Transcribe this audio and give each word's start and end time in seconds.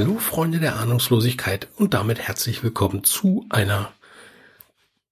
Hallo 0.00 0.18
Freunde 0.18 0.60
der 0.60 0.76
Ahnungslosigkeit 0.76 1.68
und 1.76 1.92
damit 1.92 2.20
herzlich 2.20 2.62
willkommen 2.62 3.04
zu 3.04 3.44
einer 3.50 3.92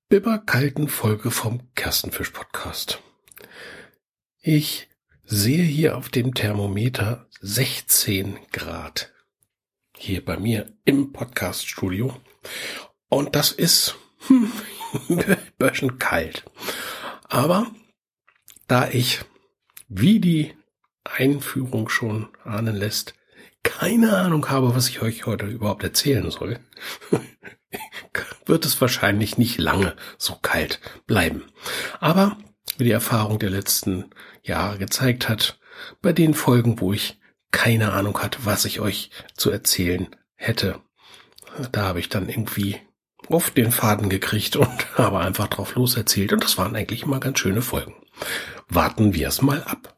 bibberkalten 0.08 0.88
Folge 0.88 1.30
vom 1.30 1.60
Kerstenfisch 1.74 2.30
Podcast. 2.30 2.98
Ich 4.40 4.88
sehe 5.24 5.62
hier 5.62 5.98
auf 5.98 6.08
dem 6.08 6.32
Thermometer 6.32 7.26
16 7.42 8.38
Grad 8.50 9.12
hier 9.94 10.24
bei 10.24 10.38
mir 10.38 10.72
im 10.86 11.12
Podcaststudio 11.12 12.16
und 13.10 13.36
das 13.36 13.52
ist 13.52 13.94
hm, 14.28 14.50
ein 15.10 15.36
bisschen 15.58 15.98
kalt. 15.98 16.44
Aber 17.24 17.70
da 18.68 18.88
ich, 18.88 19.20
wie 19.90 20.18
die 20.18 20.56
Einführung 21.04 21.90
schon 21.90 22.30
ahnen 22.42 22.74
lässt, 22.74 23.17
keine 23.68 24.16
Ahnung 24.16 24.48
habe, 24.48 24.74
was 24.74 24.88
ich 24.88 25.02
euch 25.02 25.26
heute 25.26 25.44
überhaupt 25.44 25.82
erzählen 25.84 26.30
soll, 26.30 26.58
wird 28.46 28.64
es 28.64 28.80
wahrscheinlich 28.80 29.36
nicht 29.36 29.58
lange 29.58 29.94
so 30.16 30.36
kalt 30.40 30.80
bleiben. 31.06 31.44
Aber 32.00 32.38
wie 32.78 32.84
die 32.84 32.92
Erfahrung 32.92 33.38
der 33.38 33.50
letzten 33.50 34.06
Jahre 34.42 34.78
gezeigt 34.78 35.28
hat, 35.28 35.60
bei 36.00 36.14
den 36.14 36.32
Folgen, 36.32 36.80
wo 36.80 36.94
ich 36.94 37.20
keine 37.50 37.92
Ahnung 37.92 38.18
hatte, 38.22 38.38
was 38.44 38.64
ich 38.64 38.80
euch 38.80 39.10
zu 39.36 39.50
erzählen 39.50 40.08
hätte, 40.34 40.80
da 41.70 41.82
habe 41.82 42.00
ich 42.00 42.08
dann 42.08 42.30
irgendwie 42.30 42.80
oft 43.28 43.54
den 43.54 43.70
Faden 43.70 44.08
gekriegt 44.08 44.56
und 44.56 44.98
habe 44.98 45.20
einfach 45.20 45.48
drauf 45.48 45.74
loserzählt 45.74 46.32
und 46.32 46.42
das 46.42 46.56
waren 46.56 46.74
eigentlich 46.74 47.02
immer 47.02 47.20
ganz 47.20 47.38
schöne 47.38 47.60
Folgen. 47.60 47.94
Warten 48.68 49.12
wir 49.12 49.28
es 49.28 49.42
mal 49.42 49.62
ab. 49.62 49.94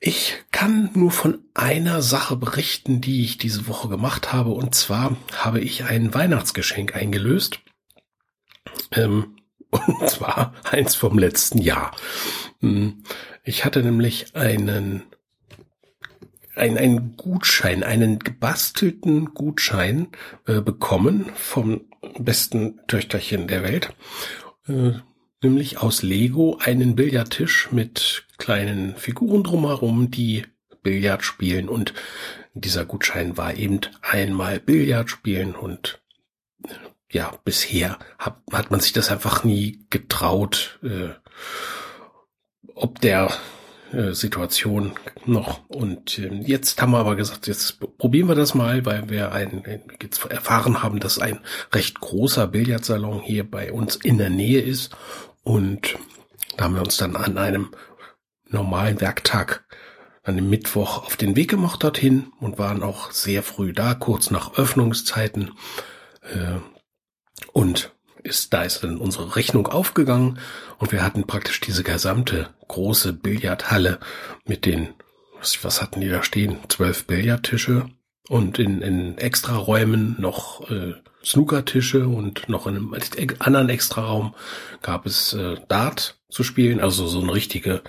Ich 0.00 0.36
kann 0.52 0.90
nur 0.94 1.10
von 1.10 1.40
einer 1.54 2.02
Sache 2.02 2.36
berichten, 2.36 3.00
die 3.00 3.24
ich 3.24 3.36
diese 3.36 3.66
Woche 3.66 3.88
gemacht 3.88 4.32
habe. 4.32 4.50
Und 4.50 4.74
zwar 4.74 5.16
habe 5.36 5.60
ich 5.60 5.84
ein 5.84 6.14
Weihnachtsgeschenk 6.14 6.94
eingelöst. 6.94 7.60
Ähm, 8.92 9.36
und 9.70 10.08
zwar 10.08 10.54
eins 10.64 10.94
vom 10.94 11.18
letzten 11.18 11.58
Jahr. 11.58 11.96
Hm, 12.60 13.02
ich 13.42 13.64
hatte 13.64 13.82
nämlich 13.82 14.36
einen, 14.36 15.02
einen, 16.54 16.78
einen 16.78 17.16
Gutschein, 17.16 17.82
einen 17.82 18.20
gebastelten 18.20 19.34
Gutschein 19.34 20.08
äh, 20.46 20.60
bekommen 20.60 21.30
vom 21.34 21.86
besten 22.18 22.80
Töchterchen 22.86 23.48
der 23.48 23.62
Welt. 23.64 23.94
Äh, 24.68 24.92
nämlich 25.42 25.78
aus 25.78 26.02
Lego 26.02 26.58
einen 26.60 26.96
Billardtisch 26.96 27.70
mit 27.70 28.26
kleinen 28.38 28.96
Figuren 28.96 29.42
drumherum, 29.42 30.10
die 30.10 30.44
Billard 30.82 31.24
spielen 31.24 31.68
und 31.68 31.92
dieser 32.54 32.84
Gutschein 32.84 33.36
war 33.36 33.54
eben 33.54 33.80
einmal 34.02 34.60
Billard 34.60 35.10
spielen 35.10 35.54
und 35.54 36.00
ja, 37.10 37.32
bisher 37.44 37.98
hat, 38.18 38.38
hat 38.52 38.70
man 38.70 38.80
sich 38.80 38.92
das 38.92 39.10
einfach 39.10 39.44
nie 39.44 39.84
getraut, 39.90 40.78
äh, 40.82 41.10
ob 42.74 43.00
der 43.00 43.30
äh, 43.92 44.12
Situation 44.12 44.92
noch. 45.24 45.66
Und 45.68 46.18
äh, 46.18 46.42
jetzt 46.44 46.80
haben 46.80 46.92
wir 46.92 46.98
aber 46.98 47.16
gesagt, 47.16 47.46
jetzt 47.46 47.80
probieren 47.96 48.28
wir 48.28 48.34
das 48.34 48.54
mal, 48.54 48.84
weil 48.84 49.08
wir 49.08 49.32
ein, 49.32 49.62
jetzt 50.02 50.24
erfahren 50.26 50.82
haben, 50.82 51.00
dass 51.00 51.18
ein 51.18 51.40
recht 51.72 51.98
großer 51.98 52.46
Billardsalon 52.46 53.20
hier 53.20 53.50
bei 53.50 53.72
uns 53.72 53.96
in 53.96 54.18
der 54.18 54.30
Nähe 54.30 54.60
ist. 54.60 54.94
Und 55.48 55.96
da 56.58 56.64
haben 56.64 56.74
wir 56.74 56.82
uns 56.82 56.98
dann 56.98 57.16
an 57.16 57.38
einem 57.38 57.70
normalen 58.50 59.00
Werktag 59.00 59.64
an 60.22 60.36
dem 60.36 60.50
Mittwoch 60.50 61.06
auf 61.06 61.16
den 61.16 61.36
Weg 61.36 61.48
gemacht 61.48 61.82
dorthin 61.82 62.32
und 62.38 62.58
waren 62.58 62.82
auch 62.82 63.12
sehr 63.12 63.42
früh 63.42 63.72
da, 63.72 63.94
kurz 63.94 64.30
nach 64.30 64.58
Öffnungszeiten. 64.58 65.52
Äh, 66.20 66.58
und 67.54 67.94
ist, 68.22 68.52
da 68.52 68.62
ist 68.62 68.84
dann 68.84 68.98
unsere 68.98 69.36
Rechnung 69.36 69.68
aufgegangen 69.68 70.38
und 70.76 70.92
wir 70.92 71.02
hatten 71.02 71.26
praktisch 71.26 71.60
diese 71.60 71.82
gesamte 71.82 72.50
große 72.68 73.14
Billardhalle 73.14 74.00
mit 74.44 74.66
den, 74.66 74.90
was, 75.40 75.80
hatten 75.80 76.02
die 76.02 76.10
da 76.10 76.22
stehen? 76.22 76.58
Zwölf 76.68 77.06
Billardtische 77.06 77.88
und 78.28 78.58
in, 78.58 78.82
in 78.82 79.16
Extraräumen 79.16 80.14
noch 80.18 80.70
äh, 80.70 80.92
Snookertische 81.28 82.08
und 82.08 82.48
noch 82.48 82.66
in 82.66 82.76
einem 82.76 82.96
anderen 83.38 83.68
Extraraum 83.68 84.34
gab 84.82 85.06
es 85.06 85.34
äh, 85.34 85.56
Dart 85.68 86.18
zu 86.30 86.42
spielen, 86.42 86.80
also 86.80 87.06
so 87.06 87.20
eine 87.20 87.34
richtige 87.34 87.82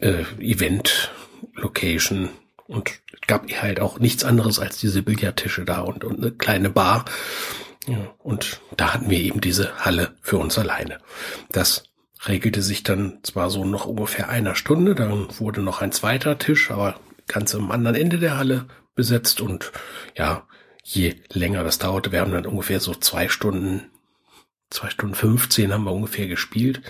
äh, 0.00 0.24
Event-Location 0.38 2.28
und 2.66 2.92
gab 3.26 3.50
halt 3.50 3.80
auch 3.80 3.98
nichts 3.98 4.24
anderes 4.24 4.58
als 4.58 4.76
diese 4.76 5.02
Billardtische 5.02 5.64
da 5.64 5.80
und, 5.80 6.04
und 6.04 6.18
eine 6.18 6.30
kleine 6.30 6.70
Bar. 6.70 7.06
Und 8.18 8.60
da 8.76 8.92
hatten 8.92 9.08
wir 9.08 9.18
eben 9.18 9.40
diese 9.40 9.78
Halle 9.78 10.14
für 10.20 10.36
uns 10.36 10.58
alleine. 10.58 10.98
Das 11.50 11.84
regelte 12.26 12.60
sich 12.60 12.82
dann 12.82 13.20
zwar 13.22 13.48
so 13.48 13.64
noch 13.64 13.86
ungefähr 13.86 14.28
einer 14.28 14.54
Stunde, 14.54 14.94
dann 14.94 15.28
wurde 15.38 15.62
noch 15.62 15.80
ein 15.80 15.92
zweiter 15.92 16.38
Tisch, 16.38 16.70
aber 16.70 17.00
ganz 17.26 17.54
am 17.54 17.70
anderen 17.70 17.96
Ende 17.96 18.18
der 18.18 18.36
Halle 18.36 18.66
besetzt 18.94 19.40
und 19.40 19.72
ja, 20.16 20.46
je 20.88 21.16
länger 21.30 21.64
das 21.64 21.78
dauerte, 21.78 22.12
wir 22.12 22.20
haben 22.20 22.32
dann 22.32 22.46
ungefähr 22.46 22.80
so 22.80 22.94
zwei 22.94 23.28
Stunden 23.28 23.90
zwei 24.70 24.90
Stunden 24.90 25.14
15 25.14 25.72
haben 25.72 25.84
wir 25.84 25.92
ungefähr 25.92 26.28
gespielt. 26.28 26.82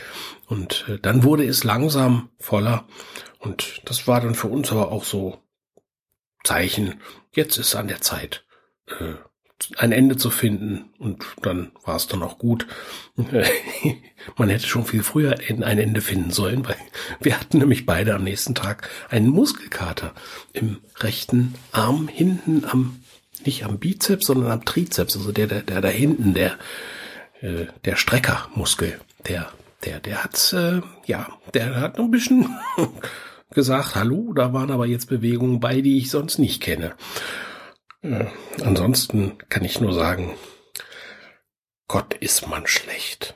Und 0.46 0.84
äh, 0.88 0.98
dann 0.98 1.22
wurde 1.22 1.44
es 1.44 1.64
langsam 1.64 2.30
voller. 2.38 2.86
Und 3.38 3.82
das 3.84 4.06
war 4.06 4.20
dann 4.20 4.34
für 4.34 4.48
uns 4.48 4.72
aber 4.72 4.90
auch 4.90 5.04
so 5.04 5.38
Zeichen, 6.44 7.00
jetzt 7.32 7.58
ist 7.58 7.74
an 7.74 7.88
der 7.88 8.00
Zeit, 8.00 8.44
äh, 8.86 9.14
ein 9.76 9.92
Ende 9.92 10.16
zu 10.16 10.30
finden. 10.30 10.90
Und 10.98 11.24
dann 11.42 11.72
war 11.84 11.96
es 11.96 12.06
dann 12.06 12.22
auch 12.22 12.38
gut. 12.38 12.66
Man 14.36 14.48
hätte 14.48 14.66
schon 14.66 14.84
viel 14.84 15.02
früher 15.02 15.38
ein 15.48 15.62
Ende 15.62 16.00
finden 16.00 16.30
sollen, 16.30 16.66
weil 16.66 16.76
wir 17.20 17.38
hatten 17.38 17.58
nämlich 17.58 17.86
beide 17.86 18.14
am 18.14 18.24
nächsten 18.24 18.54
Tag 18.54 18.88
einen 19.08 19.28
Muskelkater 19.28 20.14
im 20.52 20.78
rechten 20.96 21.54
Arm 21.72 22.08
hinten 22.08 22.64
am 22.64 23.00
nicht 23.46 23.64
am 23.64 23.78
Bizeps, 23.78 24.26
sondern 24.26 24.50
am 24.50 24.64
Trizeps, 24.64 25.16
also 25.16 25.32
der 25.32 25.46
der 25.46 25.62
der 25.62 25.80
da 25.80 25.88
hinten 25.88 26.34
der 26.34 26.58
äh, 27.40 27.66
der 27.84 27.96
Streckermuskel, 27.96 29.00
der, 29.28 29.50
der, 29.84 30.00
der 30.00 30.24
hat, 30.24 30.52
äh, 30.52 30.80
ja, 31.06 31.28
der 31.54 31.80
hat 31.80 31.98
ein 31.98 32.10
bisschen 32.10 32.48
gesagt, 33.50 33.94
hallo, 33.94 34.32
da 34.34 34.52
waren 34.52 34.70
aber 34.70 34.86
jetzt 34.86 35.08
Bewegungen 35.08 35.60
bei, 35.60 35.80
die 35.80 35.98
ich 35.98 36.10
sonst 36.10 36.38
nicht 36.38 36.60
kenne. 36.62 36.94
Äh, 38.02 38.26
ansonsten 38.62 39.38
kann 39.48 39.64
ich 39.64 39.80
nur 39.80 39.92
sagen, 39.92 40.34
Gott 41.86 42.14
ist 42.14 42.48
man 42.48 42.66
schlecht. 42.66 43.34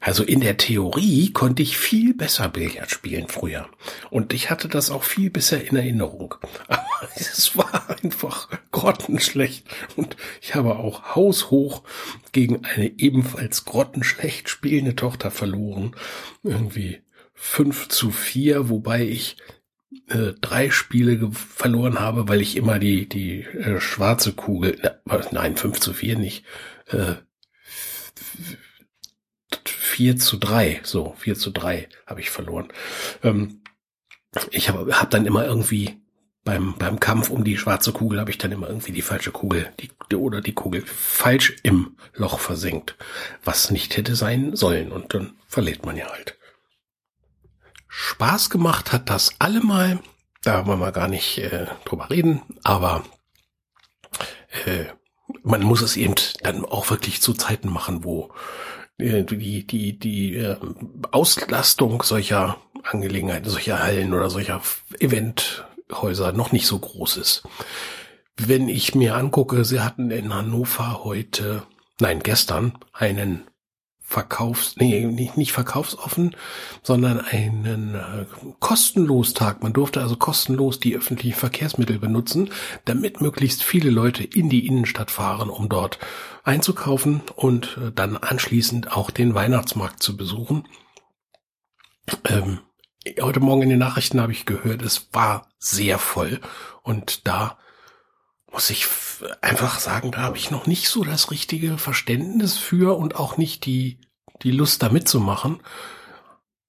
Also 0.00 0.22
in 0.22 0.40
der 0.40 0.56
Theorie 0.56 1.32
konnte 1.32 1.62
ich 1.62 1.76
viel 1.76 2.14
besser 2.14 2.48
Billard 2.48 2.90
spielen 2.90 3.28
früher. 3.28 3.68
Und 4.10 4.32
ich 4.32 4.50
hatte 4.50 4.68
das 4.68 4.90
auch 4.90 5.02
viel 5.02 5.30
besser 5.30 5.62
in 5.62 5.76
Erinnerung. 5.76 6.36
Aber 6.68 7.08
es 7.16 7.56
war 7.56 7.90
einfach 8.02 8.48
grottenschlecht. 8.70 9.66
Und 9.96 10.16
ich 10.40 10.54
habe 10.54 10.76
auch 10.76 11.16
haushoch 11.16 11.82
gegen 12.32 12.64
eine 12.64 12.98
ebenfalls 12.98 13.64
grottenschlecht 13.64 14.48
spielende 14.48 14.94
Tochter 14.94 15.30
verloren. 15.30 15.96
Irgendwie 16.42 17.00
fünf 17.34 17.88
zu 17.88 18.10
vier, 18.10 18.68
wobei 18.68 19.02
ich 19.02 19.36
äh, 20.08 20.32
drei 20.40 20.70
Spiele 20.70 21.30
verloren 21.32 22.00
habe, 22.00 22.28
weil 22.28 22.40
ich 22.40 22.56
immer 22.56 22.78
die, 22.78 23.08
die 23.08 23.40
äh, 23.40 23.80
schwarze 23.80 24.32
Kugel, 24.32 24.78
nein, 25.32 25.56
fünf 25.56 25.80
zu 25.80 25.92
vier 25.92 26.16
nicht, 26.16 26.44
äh, 26.86 27.14
4 29.96 30.18
zu 30.18 30.36
3, 30.36 30.80
so 30.82 31.14
4 31.16 31.36
zu 31.36 31.50
3 31.50 31.88
habe 32.04 32.20
ich 32.20 32.28
verloren. 32.28 32.68
Ähm, 33.22 33.62
ich 34.50 34.68
habe 34.68 35.00
hab 35.00 35.10
dann 35.10 35.24
immer 35.24 35.46
irgendwie 35.46 36.02
beim, 36.44 36.74
beim 36.74 37.00
Kampf 37.00 37.30
um 37.30 37.44
die 37.44 37.56
schwarze 37.56 37.92
Kugel 37.92 38.20
habe 38.20 38.30
ich 38.30 38.36
dann 38.36 38.52
immer 38.52 38.68
irgendwie 38.68 38.92
die 38.92 39.00
falsche 39.00 39.30
Kugel 39.30 39.72
die, 39.80 40.14
oder 40.14 40.42
die 40.42 40.52
Kugel 40.52 40.82
falsch 40.84 41.56
im 41.62 41.96
Loch 42.12 42.40
versenkt, 42.40 42.94
was 43.42 43.70
nicht 43.70 43.96
hätte 43.96 44.16
sein 44.16 44.54
sollen 44.54 44.92
und 44.92 45.14
dann 45.14 45.32
verliert 45.46 45.86
man 45.86 45.96
ja 45.96 46.10
halt. 46.10 46.36
Spaß 47.88 48.50
gemacht 48.50 48.92
hat 48.92 49.08
das 49.08 49.30
allemal, 49.38 50.00
da 50.42 50.66
wollen 50.66 50.80
wir 50.80 50.92
gar 50.92 51.08
nicht 51.08 51.38
äh, 51.38 51.68
drüber 51.86 52.10
reden, 52.10 52.42
aber 52.64 53.02
äh, 54.66 54.84
man 55.42 55.62
muss 55.62 55.80
es 55.80 55.96
eben 55.96 56.16
dann 56.42 56.66
auch 56.66 56.90
wirklich 56.90 57.22
zu 57.22 57.32
Zeiten 57.32 57.70
machen, 57.72 58.04
wo 58.04 58.30
die, 58.98 59.66
die, 59.66 59.98
die 59.98 60.36
äh, 60.36 60.56
Auslastung 61.10 62.02
solcher 62.02 62.58
Angelegenheiten, 62.82 63.50
solcher 63.50 63.82
Hallen 63.82 64.14
oder 64.14 64.30
solcher 64.30 64.62
Eventhäuser 65.00 66.32
noch 66.32 66.52
nicht 66.52 66.66
so 66.66 66.78
groß 66.78 67.16
ist. 67.18 67.42
Wenn 68.36 68.68
ich 68.68 68.94
mir 68.94 69.16
angucke, 69.16 69.64
sie 69.64 69.80
hatten 69.80 70.10
in 70.10 70.32
Hannover 70.32 71.04
heute, 71.04 71.62
nein, 72.00 72.20
gestern 72.22 72.78
einen 72.92 73.46
Verkaufs, 74.08 74.76
nee, 74.76 75.04
nicht, 75.04 75.36
nicht 75.36 75.50
verkaufsoffen, 75.50 76.36
sondern 76.84 77.20
einen 77.20 77.96
äh, 77.96 78.24
kostenlos 78.60 79.34
Tag. 79.34 79.64
Man 79.64 79.72
durfte 79.72 80.00
also 80.00 80.14
kostenlos 80.14 80.78
die 80.78 80.94
öffentlichen 80.94 81.36
Verkehrsmittel 81.36 81.98
benutzen, 81.98 82.50
damit 82.84 83.20
möglichst 83.20 83.64
viele 83.64 83.90
Leute 83.90 84.22
in 84.22 84.48
die 84.48 84.64
Innenstadt 84.64 85.10
fahren, 85.10 85.50
um 85.50 85.68
dort 85.68 85.98
einzukaufen 86.44 87.20
und 87.34 87.78
äh, 87.82 87.90
dann 87.92 88.16
anschließend 88.16 88.92
auch 88.92 89.10
den 89.10 89.34
Weihnachtsmarkt 89.34 90.00
zu 90.04 90.16
besuchen. 90.16 90.68
Ähm, 92.28 92.60
heute 93.20 93.40
Morgen 93.40 93.62
in 93.62 93.70
den 93.70 93.80
Nachrichten 93.80 94.20
habe 94.20 94.30
ich 94.30 94.46
gehört, 94.46 94.82
es 94.82 95.08
war 95.12 95.48
sehr 95.58 95.98
voll 95.98 96.40
und 96.84 97.26
da 97.26 97.58
muss 98.56 98.70
ich 98.70 98.86
einfach 99.42 99.78
sagen, 99.80 100.12
da 100.12 100.22
habe 100.22 100.38
ich 100.38 100.50
noch 100.50 100.66
nicht 100.66 100.88
so 100.88 101.04
das 101.04 101.30
richtige 101.30 101.76
Verständnis 101.76 102.56
für 102.56 102.96
und 102.96 103.14
auch 103.14 103.36
nicht 103.36 103.66
die, 103.66 103.98
die 104.42 104.50
Lust 104.50 104.82
da 104.82 104.88
mitzumachen. 104.88 105.60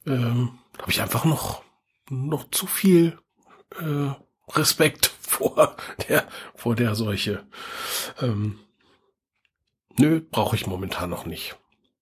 Ähm, 0.05 0.59
habe 0.77 0.91
ich 0.91 1.01
einfach 1.01 1.23
noch, 1.23 1.63
noch 2.09 2.51
zu 2.51 2.67
viel 2.67 3.17
äh, 3.79 4.09
Respekt 4.51 5.13
vor 5.21 5.77
der, 6.09 6.27
vor 6.55 6.75
der 6.75 6.93
Seuche. 6.93 7.47
Ähm, 8.19 8.59
nö, 9.97 10.19
brauche 10.19 10.57
ich 10.57 10.67
momentan 10.67 11.09
noch 11.09 11.25
nicht. 11.25 11.55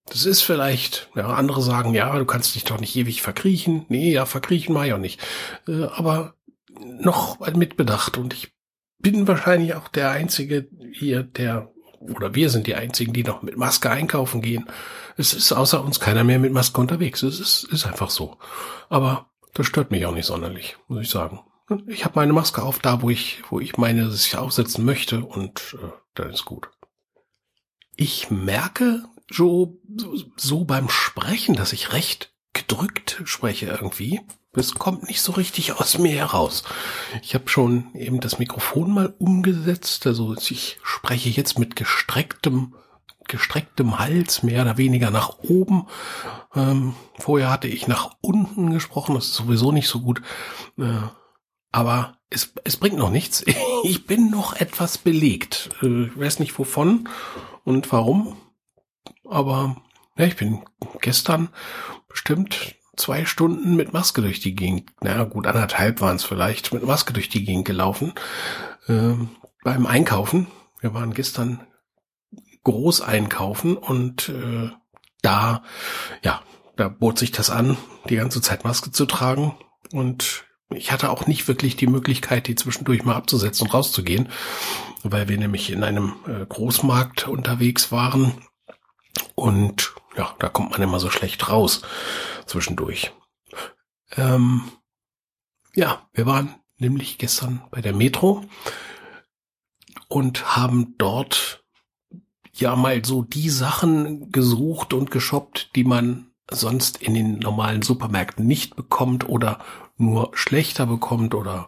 Das 0.07 0.25
ist 0.25 0.41
vielleicht, 0.41 1.11
ja, 1.13 1.27
andere 1.27 1.61
sagen, 1.61 1.93
ja, 1.93 2.17
du 2.17 2.25
kannst 2.25 2.55
dich 2.55 2.63
doch 2.63 2.79
nicht 2.79 2.95
ewig 2.95 3.21
verkriechen. 3.21 3.85
Nee, 3.89 4.11
ja, 4.11 4.25
verkriechen 4.25 4.73
mal 4.73 4.87
ja 4.87 4.97
nicht. 4.97 5.21
Äh, 5.67 5.83
aber 5.83 6.33
noch 6.79 7.39
mit 7.53 7.77
Bedacht 7.77 8.17
und 8.17 8.33
ich 8.33 8.54
bin 9.05 9.27
wahrscheinlich 9.27 9.75
auch 9.75 9.87
der 9.87 10.09
Einzige 10.09 10.67
hier, 10.91 11.21
der, 11.21 11.71
oder 11.99 12.33
wir 12.33 12.49
sind 12.49 12.65
die 12.65 12.73
Einzigen, 12.73 13.13
die 13.13 13.23
noch 13.23 13.43
mit 13.43 13.55
Maske 13.55 13.91
einkaufen 13.91 14.41
gehen. 14.41 14.65
Es 15.15 15.31
ist 15.35 15.51
außer 15.51 15.83
uns 15.85 15.99
keiner 15.99 16.23
mehr 16.23 16.39
mit 16.39 16.51
Maske 16.51 16.81
unterwegs. 16.81 17.21
Es 17.21 17.39
ist, 17.39 17.65
ist 17.65 17.85
einfach 17.85 18.09
so. 18.09 18.39
Aber 18.89 19.29
das 19.53 19.67
stört 19.67 19.91
mich 19.91 20.07
auch 20.07 20.11
nicht 20.11 20.25
sonderlich, 20.25 20.77
muss 20.87 21.03
ich 21.03 21.09
sagen. 21.11 21.41
Ich 21.85 22.03
habe 22.03 22.19
meine 22.19 22.33
Maske 22.33 22.63
auf, 22.63 22.79
da 22.79 23.03
wo 23.03 23.11
ich, 23.11 23.43
wo 23.51 23.59
ich 23.59 23.77
meine, 23.77 24.05
dass 24.05 24.25
ich 24.25 24.37
aufsetzen 24.39 24.83
möchte 24.83 25.23
und 25.23 25.77
äh, 25.79 25.91
dann 26.15 26.31
ist 26.31 26.45
gut. 26.45 26.71
Ich 27.95 28.31
merke 28.31 29.03
so, 29.31 29.79
so 30.35 30.65
beim 30.65 30.89
Sprechen, 30.89 31.55
dass 31.55 31.73
ich 31.73 31.93
recht 31.93 32.33
gedrückt 32.53 33.21
spreche 33.25 33.67
irgendwie. 33.67 34.21
Es 34.55 34.75
kommt 34.75 35.03
nicht 35.03 35.21
so 35.21 35.33
richtig 35.33 35.73
aus 35.73 35.97
mir 35.97 36.13
heraus. 36.13 36.63
Ich 37.21 37.33
habe 37.33 37.49
schon 37.49 37.93
eben 37.93 38.19
das 38.19 38.39
Mikrofon 38.39 38.93
mal 38.93 39.13
umgesetzt. 39.19 40.07
Also 40.07 40.35
ich 40.35 40.77
spreche 40.83 41.29
jetzt 41.29 41.59
mit 41.59 41.75
gestrecktem, 41.75 42.75
gestrecktem 43.27 43.99
Hals, 43.99 44.43
mehr 44.43 44.61
oder 44.61 44.77
weniger 44.77 45.11
nach 45.11 45.39
oben. 45.39 45.87
Ähm, 46.55 46.95
vorher 47.17 47.49
hatte 47.49 47.67
ich 47.67 47.87
nach 47.87 48.11
unten 48.21 48.71
gesprochen. 48.71 49.15
Das 49.15 49.25
ist 49.25 49.35
sowieso 49.35 49.71
nicht 49.71 49.87
so 49.87 50.01
gut. 50.01 50.21
Äh, 50.77 50.93
aber 51.71 52.17
es, 52.29 52.53
es 52.63 52.77
bringt 52.77 52.97
noch 52.97 53.11
nichts. 53.11 53.43
Ich 53.83 54.07
bin 54.07 54.31
noch 54.31 54.53
etwas 54.53 54.97
belegt. 54.97 55.69
Äh, 55.83 56.05
ich 56.05 56.17
weiß 56.17 56.39
nicht 56.39 56.57
wovon 56.57 57.07
und 57.65 57.91
warum. 57.91 58.35
Aber 59.23 59.75
ja, 60.17 60.25
ich 60.25 60.35
bin 60.35 60.63
gestern 61.01 61.49
bestimmt 62.07 62.75
zwei 62.97 63.25
Stunden 63.25 63.75
mit 63.75 63.93
Maske 63.93 64.21
durch 64.21 64.39
die 64.39 64.55
Gegend, 64.55 64.91
na 65.01 65.23
gut, 65.23 65.47
anderthalb 65.47 66.01
waren 66.01 66.15
es 66.15 66.23
vielleicht, 66.23 66.73
mit 66.73 66.83
Maske 66.83 67.13
durch 67.13 67.29
die 67.29 67.43
Gegend 67.43 67.65
gelaufen. 67.65 68.13
Ähm, 68.87 69.29
beim 69.63 69.85
Einkaufen. 69.85 70.47
Wir 70.79 70.93
waren 70.93 71.13
gestern 71.13 71.65
groß 72.63 73.01
einkaufen 73.01 73.75
und 73.77 74.29
äh, 74.29 74.69
da, 75.21 75.63
ja, 76.23 76.41
da 76.75 76.87
bot 76.87 77.17
sich 77.17 77.31
das 77.31 77.49
an, 77.49 77.77
die 78.09 78.15
ganze 78.15 78.41
Zeit 78.41 78.63
Maske 78.63 78.91
zu 78.91 79.05
tragen. 79.05 79.55
Und 79.91 80.45
ich 80.69 80.91
hatte 80.91 81.09
auch 81.09 81.25
nicht 81.25 81.47
wirklich 81.47 81.75
die 81.75 81.87
Möglichkeit, 81.87 82.47
die 82.47 82.55
zwischendurch 82.55 83.03
mal 83.03 83.15
abzusetzen 83.15 83.65
und 83.65 83.73
rauszugehen, 83.73 84.29
weil 85.03 85.27
wir 85.27 85.37
nämlich 85.37 85.71
in 85.71 85.83
einem 85.83 86.13
äh, 86.27 86.45
Großmarkt 86.45 87.27
unterwegs 87.27 87.91
waren. 87.91 88.33
Und 89.33 89.94
ja, 90.17 90.35
da 90.39 90.49
kommt 90.49 90.71
man 90.71 90.81
immer 90.81 90.99
so 90.99 91.09
schlecht 91.09 91.49
raus 91.49 91.81
zwischendurch. 92.45 93.11
Ähm, 94.15 94.63
ja, 95.73 96.07
wir 96.13 96.25
waren 96.25 96.55
nämlich 96.77 97.17
gestern 97.17 97.61
bei 97.71 97.81
der 97.81 97.93
Metro 97.93 98.45
und 100.07 100.55
haben 100.55 100.95
dort 100.97 101.63
ja 102.53 102.75
mal 102.75 103.03
so 103.03 103.21
die 103.21 103.49
Sachen 103.49 104.31
gesucht 104.31 104.93
und 104.93 105.11
geshoppt, 105.11 105.75
die 105.75 105.83
man 105.83 106.27
sonst 106.49 107.01
in 107.01 107.13
den 107.13 107.39
normalen 107.39 107.81
Supermärkten 107.81 108.45
nicht 108.45 108.75
bekommt 108.75 109.27
oder 109.27 109.59
nur 109.97 110.31
schlechter 110.33 110.85
bekommt 110.85 111.33
oder 111.33 111.67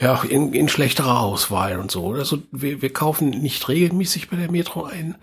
ja, 0.00 0.22
in, 0.22 0.52
in 0.52 0.68
schlechterer 0.68 1.20
Auswahl 1.20 1.78
und 1.78 1.90
so. 1.90 2.12
Also 2.12 2.38
wir, 2.52 2.82
wir 2.82 2.92
kaufen 2.92 3.30
nicht 3.30 3.68
regelmäßig 3.68 4.30
bei 4.30 4.36
der 4.36 4.50
Metro 4.50 4.84
ein, 4.84 5.16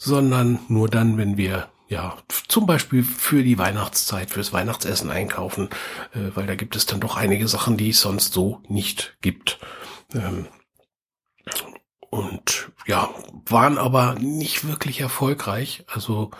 sondern 0.00 0.60
nur 0.68 0.88
dann, 0.88 1.18
wenn 1.18 1.36
wir 1.36 1.68
ja, 1.88 2.16
zum 2.48 2.66
Beispiel 2.66 3.02
für 3.02 3.42
die 3.42 3.58
Weihnachtszeit, 3.58 4.30
fürs 4.30 4.52
Weihnachtsessen 4.52 5.10
einkaufen, 5.10 5.68
äh, 6.14 6.30
weil 6.34 6.46
da 6.46 6.54
gibt 6.54 6.76
es 6.76 6.86
dann 6.86 7.00
doch 7.00 7.16
einige 7.16 7.48
Sachen, 7.48 7.76
die 7.76 7.90
es 7.90 8.00
sonst 8.00 8.32
so 8.32 8.62
nicht 8.68 9.16
gibt. 9.20 9.58
Ähm, 10.14 10.46
und 12.10 12.70
ja, 12.86 13.10
waren 13.46 13.76
aber 13.76 14.14
nicht 14.14 14.66
wirklich 14.66 15.00
erfolgreich. 15.00 15.84
Also 15.88 16.30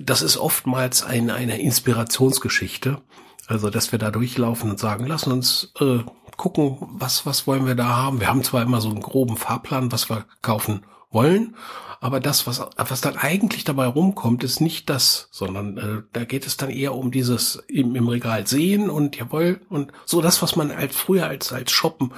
das 0.00 0.22
ist 0.22 0.36
oftmals 0.36 1.04
ein, 1.04 1.30
eine 1.30 1.60
Inspirationsgeschichte. 1.60 3.00
Also, 3.46 3.70
dass 3.70 3.92
wir 3.92 3.98
da 3.98 4.10
durchlaufen 4.10 4.70
und 4.70 4.78
sagen, 4.78 5.06
lass 5.06 5.26
uns 5.26 5.72
äh, 5.80 6.00
gucken, 6.36 6.76
was, 6.80 7.24
was 7.24 7.46
wollen 7.46 7.66
wir 7.66 7.74
da 7.74 7.96
haben. 7.96 8.20
Wir 8.20 8.28
haben 8.28 8.44
zwar 8.44 8.62
immer 8.62 8.80
so 8.82 8.90
einen 8.90 9.00
groben 9.00 9.38
Fahrplan, 9.38 9.90
was 9.90 10.10
wir 10.10 10.26
kaufen 10.42 10.84
wollen, 11.10 11.56
aber 12.00 12.20
das, 12.20 12.46
was, 12.46 12.60
was 12.76 13.00
dann 13.00 13.16
eigentlich 13.16 13.64
dabei 13.64 13.86
rumkommt, 13.86 14.44
ist 14.44 14.60
nicht 14.60 14.88
das, 14.88 15.28
sondern 15.30 15.78
äh, 15.78 16.02
da 16.12 16.24
geht 16.24 16.46
es 16.46 16.56
dann 16.56 16.70
eher 16.70 16.94
um 16.94 17.10
dieses 17.10 17.56
im, 17.68 17.96
im 17.96 18.08
Regal 18.08 18.46
sehen 18.46 18.88
und 18.88 19.16
jawohl 19.16 19.60
und 19.68 19.92
so 20.04 20.20
das, 20.20 20.40
was 20.42 20.56
man 20.56 20.70
als 20.70 20.94
früher 20.96 21.26
als 21.26 21.52
als 21.52 21.72
Shoppen 21.72 22.12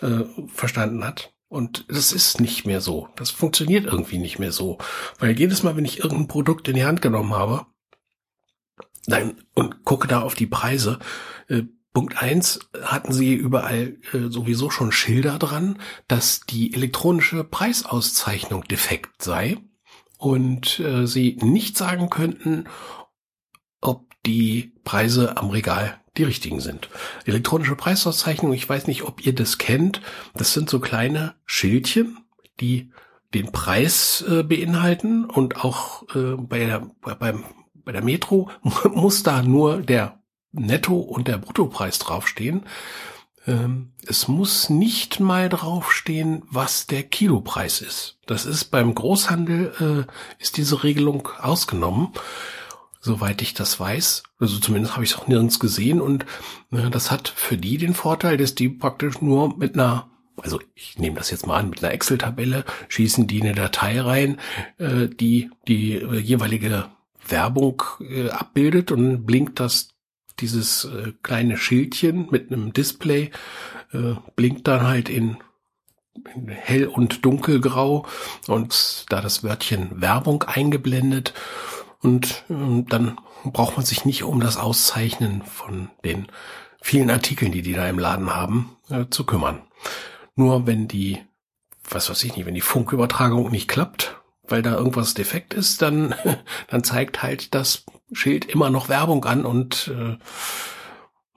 äh, 0.00 0.24
verstanden 0.48 1.04
hat. 1.04 1.32
Und 1.48 1.84
das 1.88 2.12
ist 2.12 2.40
nicht 2.40 2.64
mehr 2.66 2.80
so. 2.80 3.08
Das 3.16 3.30
funktioniert 3.30 3.84
irgendwie 3.84 4.16
nicht 4.16 4.38
mehr 4.38 4.52
so. 4.52 4.78
Weil 5.18 5.38
jedes 5.38 5.62
Mal, 5.62 5.76
wenn 5.76 5.84
ich 5.84 5.98
irgendein 5.98 6.28
Produkt 6.28 6.66
in 6.66 6.76
die 6.76 6.84
Hand 6.86 7.02
genommen 7.02 7.34
habe, 7.34 7.66
dann 9.06 9.42
und 9.54 9.84
gucke 9.84 10.08
da 10.08 10.22
auf 10.22 10.34
die 10.34 10.46
Preise, 10.46 10.98
äh, 11.48 11.64
Punkt 11.92 12.22
eins 12.22 12.60
hatten 12.82 13.12
sie 13.12 13.34
überall 13.34 13.98
äh, 14.12 14.28
sowieso 14.28 14.70
schon 14.70 14.92
Schilder 14.92 15.38
dran, 15.38 15.78
dass 16.08 16.40
die 16.40 16.72
elektronische 16.72 17.44
Preisauszeichnung 17.44 18.64
defekt 18.64 19.22
sei 19.22 19.58
und 20.16 20.80
äh, 20.80 21.06
sie 21.06 21.36
nicht 21.42 21.76
sagen 21.76 22.08
könnten, 22.08 22.64
ob 23.80 24.06
die 24.24 24.72
Preise 24.84 25.36
am 25.36 25.50
Regal 25.50 26.00
die 26.16 26.24
richtigen 26.24 26.60
sind. 26.60 26.88
Elektronische 27.26 27.76
Preisauszeichnung, 27.76 28.52
ich 28.52 28.68
weiß 28.68 28.86
nicht, 28.86 29.02
ob 29.02 29.26
ihr 29.26 29.34
das 29.34 29.58
kennt, 29.58 30.00
das 30.34 30.54
sind 30.54 30.70
so 30.70 30.80
kleine 30.80 31.34
Schildchen, 31.44 32.18
die 32.60 32.90
den 33.34 33.50
Preis 33.52 34.24
äh, 34.28 34.42
beinhalten 34.42 35.24
und 35.24 35.64
auch 35.64 36.04
äh, 36.14 36.36
bei 36.36 36.60
der, 36.60 36.90
beim, 37.18 37.44
bei 37.74 37.92
der 37.92 38.04
Metro 38.04 38.50
muss 38.94 39.22
da 39.22 39.42
nur 39.42 39.82
der 39.82 40.21
Netto- 40.52 41.00
und 41.00 41.28
der 41.28 41.38
Bruttopreis 41.38 41.98
draufstehen. 41.98 42.66
Ähm, 43.46 43.92
es 44.06 44.28
muss 44.28 44.70
nicht 44.70 45.18
mal 45.18 45.48
draufstehen, 45.48 46.42
was 46.48 46.86
der 46.86 47.02
Kilopreis 47.02 47.80
ist. 47.80 48.18
Das 48.26 48.46
ist 48.46 48.66
beim 48.66 48.94
Großhandel, 48.94 50.06
äh, 50.08 50.42
ist 50.42 50.56
diese 50.56 50.84
Regelung 50.84 51.28
ausgenommen, 51.40 52.08
soweit 53.00 53.42
ich 53.42 53.54
das 53.54 53.80
weiß. 53.80 54.22
Also 54.38 54.58
zumindest 54.58 54.94
habe 54.94 55.04
ich 55.04 55.12
es 55.12 55.18
auch 55.18 55.26
nirgends 55.26 55.58
gesehen 55.58 56.00
und 56.00 56.24
äh, 56.70 56.88
das 56.90 57.10
hat 57.10 57.28
für 57.28 57.56
die 57.56 57.78
den 57.78 57.94
Vorteil, 57.94 58.36
dass 58.36 58.54
die 58.54 58.68
praktisch 58.68 59.20
nur 59.20 59.56
mit 59.56 59.74
einer 59.74 60.08
also 60.40 60.58
ich 60.74 60.98
nehme 60.98 61.18
das 61.18 61.30
jetzt 61.30 61.46
mal 61.46 61.58
an, 61.58 61.68
mit 61.68 61.84
einer 61.84 61.92
Excel-Tabelle 61.92 62.64
schießen 62.88 63.26
die 63.26 63.42
eine 63.42 63.54
Datei 63.54 64.00
rein, 64.00 64.40
äh, 64.78 65.08
die 65.08 65.50
die 65.68 65.92
jeweilige 65.98 66.86
Werbung 67.28 67.82
abbildet 68.30 68.90
und 68.90 69.24
blinkt 69.24 69.60
das 69.60 69.91
dieses 70.40 70.84
äh, 70.84 71.12
kleine 71.22 71.56
Schildchen 71.56 72.28
mit 72.30 72.50
einem 72.50 72.72
Display 72.72 73.30
äh, 73.92 74.14
blinkt 74.36 74.66
dann 74.68 74.82
halt 74.86 75.08
in, 75.08 75.38
in 76.34 76.48
hell 76.48 76.86
und 76.86 77.24
dunkelgrau 77.24 78.06
und 78.48 79.06
da 79.08 79.20
das 79.20 79.44
Wörtchen 79.44 80.00
Werbung 80.00 80.42
eingeblendet 80.44 81.34
und 82.00 82.44
äh, 82.48 82.82
dann 82.88 83.18
braucht 83.44 83.76
man 83.76 83.86
sich 83.86 84.04
nicht 84.04 84.22
um 84.22 84.40
das 84.40 84.56
Auszeichnen 84.56 85.42
von 85.42 85.90
den 86.04 86.26
vielen 86.80 87.10
Artikeln, 87.10 87.52
die 87.52 87.62
die 87.62 87.74
da 87.74 87.88
im 87.88 87.98
Laden 87.98 88.34
haben, 88.34 88.76
äh, 88.88 89.06
zu 89.10 89.24
kümmern. 89.24 89.62
Nur 90.34 90.66
wenn 90.66 90.88
die, 90.88 91.18
was 91.88 92.08
weiß 92.08 92.24
ich 92.24 92.36
nicht, 92.36 92.46
wenn 92.46 92.54
die 92.54 92.60
Funkübertragung 92.60 93.50
nicht 93.50 93.68
klappt 93.68 94.16
weil 94.52 94.62
da 94.62 94.74
irgendwas 94.74 95.14
defekt 95.14 95.54
ist, 95.54 95.82
dann, 95.82 96.14
dann 96.68 96.84
zeigt 96.84 97.22
halt 97.22 97.54
das 97.54 97.84
Schild 98.12 98.44
immer 98.44 98.70
noch 98.70 98.88
Werbung 98.88 99.24
an 99.24 99.44
und 99.44 99.90
äh, 99.94 100.16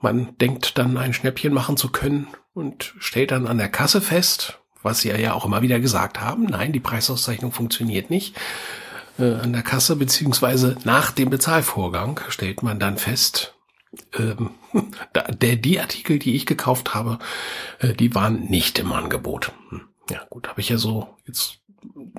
man 0.00 0.36
denkt 0.38 0.78
dann 0.78 0.96
ein 0.96 1.12
Schnäppchen 1.12 1.52
machen 1.52 1.76
zu 1.76 1.90
können 1.90 2.28
und 2.52 2.94
stellt 2.98 3.30
dann 3.30 3.46
an 3.46 3.58
der 3.58 3.68
Kasse 3.68 4.00
fest, 4.00 4.60
was 4.82 5.00
sie 5.00 5.10
ja 5.10 5.32
auch 5.32 5.44
immer 5.44 5.62
wieder 5.62 5.80
gesagt 5.80 6.20
haben, 6.20 6.44
nein, 6.44 6.72
die 6.72 6.80
Preisauszeichnung 6.80 7.52
funktioniert 7.52 8.10
nicht. 8.10 8.36
Äh, 9.18 9.34
an 9.34 9.52
der 9.52 9.62
Kasse 9.62 9.96
beziehungsweise 9.96 10.76
nach 10.84 11.10
dem 11.10 11.30
Bezahlvorgang 11.30 12.20
stellt 12.28 12.62
man 12.62 12.78
dann 12.78 12.98
fest, 12.98 13.54
ähm, 14.18 14.50
der, 15.40 15.56
die 15.56 15.80
Artikel, 15.80 16.18
die 16.18 16.34
ich 16.34 16.46
gekauft 16.46 16.94
habe, 16.94 17.18
äh, 17.78 17.94
die 17.94 18.14
waren 18.14 18.44
nicht 18.44 18.78
im 18.78 18.92
Angebot. 18.92 19.52
Hm. 19.70 19.82
Ja 20.10 20.24
gut, 20.30 20.48
habe 20.48 20.60
ich 20.60 20.68
ja 20.68 20.78
so 20.78 21.16
jetzt 21.26 21.58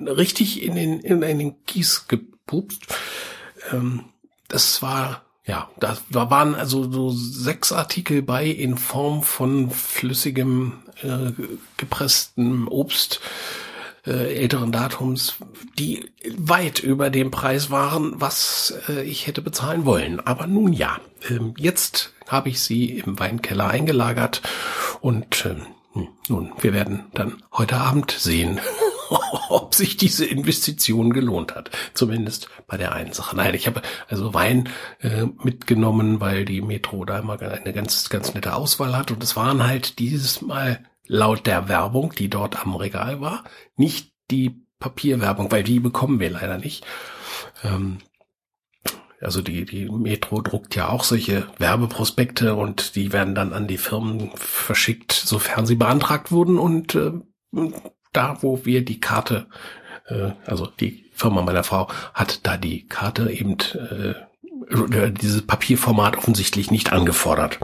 richtig 0.00 0.62
in 0.62 0.74
den, 0.74 1.00
in, 1.00 1.22
in 1.22 1.38
den 1.38 1.64
Kies 1.64 2.06
gepupst. 2.06 2.82
Ähm, 3.72 4.04
das 4.48 4.82
war 4.82 5.22
ja, 5.48 5.70
da, 5.80 5.96
waren 6.10 6.54
also 6.54 6.90
so 6.92 7.10
sechs 7.10 7.72
Artikel 7.72 8.20
bei 8.20 8.44
in 8.44 8.76
Form 8.76 9.22
von 9.22 9.70
flüssigem 9.70 10.74
äh, 11.02 11.32
gepresstem 11.78 12.68
Obst 12.68 13.20
äh, 14.06 14.34
älteren 14.36 14.72
Datums, 14.72 15.36
die 15.78 16.10
weit 16.36 16.80
über 16.80 17.08
dem 17.08 17.30
Preis 17.30 17.70
waren, 17.70 18.20
was 18.20 18.74
äh, 18.88 19.02
ich 19.04 19.26
hätte 19.26 19.40
bezahlen 19.40 19.86
wollen. 19.86 20.20
Aber 20.20 20.46
nun 20.46 20.74
ja, 20.74 20.98
ähm, 21.30 21.54
jetzt 21.56 22.12
habe 22.26 22.50
ich 22.50 22.60
sie 22.60 22.98
im 22.98 23.18
Weinkeller 23.18 23.68
eingelagert 23.68 24.42
und 25.00 25.34
hm, 25.34 26.08
nun, 26.28 26.52
wir 26.60 26.74
werden 26.74 27.06
dann 27.14 27.42
heute 27.52 27.76
Abend 27.76 28.10
sehen, 28.10 28.60
ob 29.48 29.74
sich 29.74 29.96
diese 29.96 30.24
Investition 30.24 31.12
gelohnt 31.12 31.54
hat. 31.54 31.70
Zumindest 31.94 32.48
bei 32.66 32.76
der 32.76 32.92
einen 32.92 33.12
Sache. 33.12 33.36
Nein, 33.36 33.54
ich 33.54 33.66
habe 33.66 33.82
also 34.08 34.34
Wein 34.34 34.68
äh, 35.00 35.26
mitgenommen, 35.42 36.20
weil 36.20 36.44
die 36.44 36.60
Metro 36.60 37.04
da 37.04 37.18
immer 37.18 37.40
eine 37.40 37.72
ganz, 37.72 38.08
ganz 38.08 38.34
nette 38.34 38.54
Auswahl 38.54 38.96
hat. 38.96 39.10
Und 39.10 39.22
es 39.22 39.36
waren 39.36 39.66
halt 39.66 39.98
dieses 39.98 40.42
Mal 40.42 40.84
laut 41.06 41.46
der 41.46 41.68
Werbung, 41.68 42.12
die 42.16 42.28
dort 42.28 42.60
am 42.60 42.74
Regal 42.74 43.20
war, 43.20 43.44
nicht 43.76 44.12
die 44.30 44.62
Papierwerbung, 44.78 45.50
weil 45.50 45.64
die 45.64 45.80
bekommen 45.80 46.20
wir 46.20 46.30
leider 46.30 46.58
nicht. 46.58 46.84
Ähm, 47.64 47.98
also 49.20 49.42
die, 49.42 49.64
die 49.64 49.88
Metro 49.88 50.40
druckt 50.42 50.76
ja 50.76 50.88
auch 50.88 51.02
solche 51.02 51.48
Werbeprospekte 51.58 52.54
und 52.54 52.94
die 52.94 53.12
werden 53.12 53.34
dann 53.34 53.52
an 53.52 53.66
die 53.66 53.78
Firmen 53.78 54.30
verschickt, 54.36 55.12
sofern 55.12 55.66
sie 55.66 55.74
beantragt 55.74 56.30
wurden. 56.30 56.58
Und 56.58 56.94
äh, 56.94 57.12
da, 58.12 58.38
wo 58.42 58.64
wir 58.64 58.84
die 58.84 59.00
Karte, 59.00 59.46
äh, 60.06 60.32
also 60.46 60.66
die 60.66 61.04
Firma 61.12 61.42
meiner 61.42 61.64
Frau 61.64 61.88
hat 62.14 62.46
da 62.46 62.56
die 62.56 62.86
Karte 62.86 63.30
eben 63.30 63.56
äh, 63.74 64.14
dieses 65.12 65.46
Papierformat 65.46 66.16
offensichtlich 66.16 66.70
nicht 66.70 66.92
angefordert. 66.92 67.58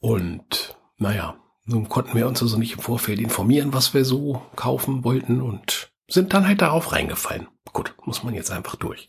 Und 0.00 0.76
naja, 0.98 1.36
nun 1.64 1.88
konnten 1.88 2.16
wir 2.16 2.26
uns 2.26 2.42
also 2.42 2.58
nicht 2.58 2.74
im 2.74 2.80
Vorfeld 2.80 3.18
informieren, 3.18 3.72
was 3.72 3.92
wir 3.92 4.04
so 4.04 4.42
kaufen 4.54 5.04
wollten 5.04 5.40
und 5.42 5.90
sind 6.08 6.32
dann 6.32 6.46
halt 6.46 6.62
darauf 6.62 6.92
reingefallen. 6.92 7.48
Gut, 7.72 7.94
muss 8.04 8.22
man 8.22 8.34
jetzt 8.34 8.50
einfach 8.50 8.76
durch. 8.76 9.08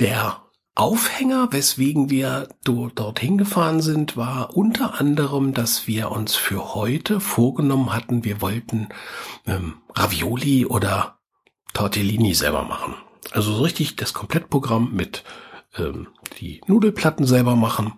Der 0.00 0.40
Aufhänger, 0.78 1.48
weswegen 1.50 2.08
wir 2.08 2.48
dorthin 2.62 3.36
gefahren 3.36 3.80
sind, 3.80 4.16
war 4.16 4.56
unter 4.56 5.00
anderem, 5.00 5.52
dass 5.52 5.88
wir 5.88 6.12
uns 6.12 6.36
für 6.36 6.72
heute 6.72 7.18
vorgenommen 7.18 7.92
hatten, 7.92 8.22
wir 8.22 8.40
wollten 8.40 8.88
ähm, 9.44 9.74
Ravioli 9.96 10.66
oder 10.66 11.18
Tortellini 11.74 12.32
selber 12.32 12.62
machen. 12.62 12.94
Also 13.32 13.54
so 13.54 13.64
richtig 13.64 13.96
das 13.96 14.14
Komplettprogramm 14.14 14.92
mit 14.92 15.24
ähm, 15.76 16.06
die 16.38 16.60
Nudelplatten 16.68 17.26
selber 17.26 17.56
machen, 17.56 17.94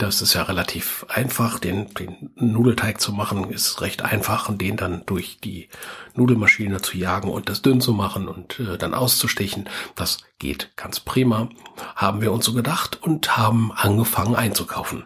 das 0.00 0.22
ist 0.22 0.34
ja 0.34 0.42
relativ 0.42 1.04
einfach. 1.08 1.58
Den, 1.58 1.92
den 1.94 2.30
Nudelteig 2.34 3.00
zu 3.00 3.12
machen 3.12 3.50
ist 3.50 3.80
recht 3.82 4.02
einfach 4.02 4.48
und 4.48 4.60
den 4.60 4.76
dann 4.76 5.04
durch 5.04 5.38
die 5.38 5.68
Nudelmaschine 6.14 6.80
zu 6.80 6.96
jagen 6.96 7.30
und 7.30 7.48
das 7.48 7.62
dünn 7.62 7.80
zu 7.80 7.92
machen 7.92 8.26
und 8.26 8.58
äh, 8.60 8.78
dann 8.78 8.94
auszustechen. 8.94 9.68
Das 9.94 10.18
geht 10.38 10.72
ganz 10.76 11.00
prima. 11.00 11.50
Haben 11.96 12.22
wir 12.22 12.32
uns 12.32 12.46
so 12.46 12.54
gedacht 12.54 13.02
und 13.02 13.36
haben 13.36 13.72
angefangen 13.72 14.34
einzukaufen. 14.34 15.04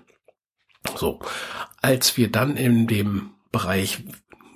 So. 0.97 1.21
Als 1.83 2.17
wir 2.17 2.31
dann 2.31 2.57
in 2.57 2.87
dem 2.87 3.31
Bereich 3.51 4.05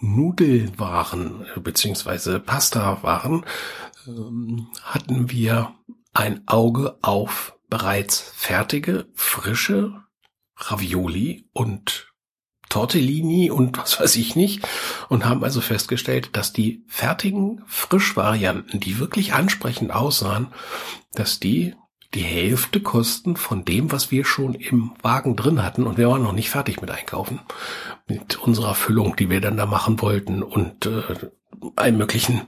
Nudelwaren 0.00 1.46
beziehungsweise 1.56 2.38
Pasta 2.38 3.02
waren, 3.02 3.44
ähm, 4.06 4.68
hatten 4.84 5.30
wir 5.30 5.74
ein 6.14 6.46
Auge 6.46 6.96
auf 7.02 7.56
bereits 7.68 8.32
fertige, 8.34 9.06
frische 9.14 10.04
Ravioli 10.58 11.48
und 11.52 12.12
Tortellini 12.68 13.50
und 13.50 13.78
was 13.78 13.98
weiß 13.98 14.16
ich 14.16 14.36
nicht 14.36 14.66
und 15.08 15.24
haben 15.24 15.42
also 15.42 15.60
festgestellt, 15.60 16.30
dass 16.34 16.52
die 16.52 16.84
fertigen 16.86 17.62
Frischvarianten, 17.66 18.80
die 18.80 18.98
wirklich 18.98 19.32
ansprechend 19.32 19.90
aussahen, 19.90 20.48
dass 21.12 21.40
die 21.40 21.74
die 22.14 22.22
Hälfte 22.22 22.80
kosten 22.80 23.36
von 23.36 23.64
dem, 23.64 23.92
was 23.92 24.10
wir 24.10 24.24
schon 24.24 24.54
im 24.54 24.92
Wagen 25.02 25.36
drin 25.36 25.62
hatten 25.62 25.86
und 25.86 25.98
wir 25.98 26.08
waren 26.08 26.22
noch 26.22 26.32
nicht 26.32 26.50
fertig 26.50 26.80
mit 26.80 26.90
einkaufen 26.90 27.40
mit 28.06 28.38
unserer 28.38 28.74
Füllung, 28.74 29.16
die 29.16 29.28
wir 29.28 29.40
dann 29.40 29.58
da 29.58 29.66
machen 29.66 30.00
wollten 30.00 30.42
und 30.42 30.86
äh, 30.86 31.30
allem 31.76 31.98
möglichen 31.98 32.42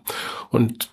und 0.50 0.90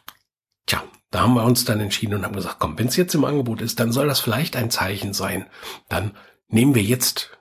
tja, 0.66 0.84
da 1.12 1.22
haben 1.22 1.36
wir 1.36 1.44
uns 1.44 1.64
dann 1.64 1.80
entschieden 1.80 2.16
und 2.16 2.26
haben 2.26 2.36
gesagt, 2.36 2.58
komm, 2.60 2.78
wenn 2.78 2.88
es 2.88 2.98
jetzt 2.98 3.16
im 3.16 3.24
Angebot 3.24 3.62
ist, 3.62 3.80
dann 3.80 3.94
soll 3.94 4.08
das 4.08 4.20
vielleicht 4.20 4.58
ein 4.58 4.70
Zeichen 4.70 5.14
sein. 5.14 5.46
Dann 5.88 6.12
Nehmen 6.50 6.76
wir 6.76 6.84
jetzt 6.84 7.38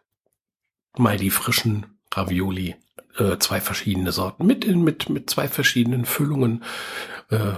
mal 0.96 1.16
die 1.16 1.30
frischen 1.30 1.98
Ravioli, 2.12 2.76
äh, 3.18 3.38
zwei 3.38 3.60
verschiedene 3.60 4.12
Sorten 4.12 4.46
mit, 4.46 4.66
mit, 4.66 5.08
mit 5.08 5.30
zwei 5.30 5.48
verschiedenen 5.48 6.04
Füllungen, 6.04 6.64
äh, 7.30 7.54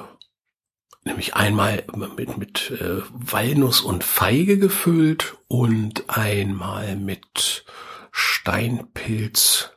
nämlich 1.05 1.35
einmal 1.35 1.85
mit, 2.17 2.37
mit 2.37 2.71
äh, 2.73 3.03
Walnuss 3.13 3.81
und 3.81 4.05
Feige 4.05 4.59
gefüllt 4.59 5.37
und 5.49 6.05
einmal 6.09 6.97
mit 6.97 7.65
Steinpilz 8.11 9.71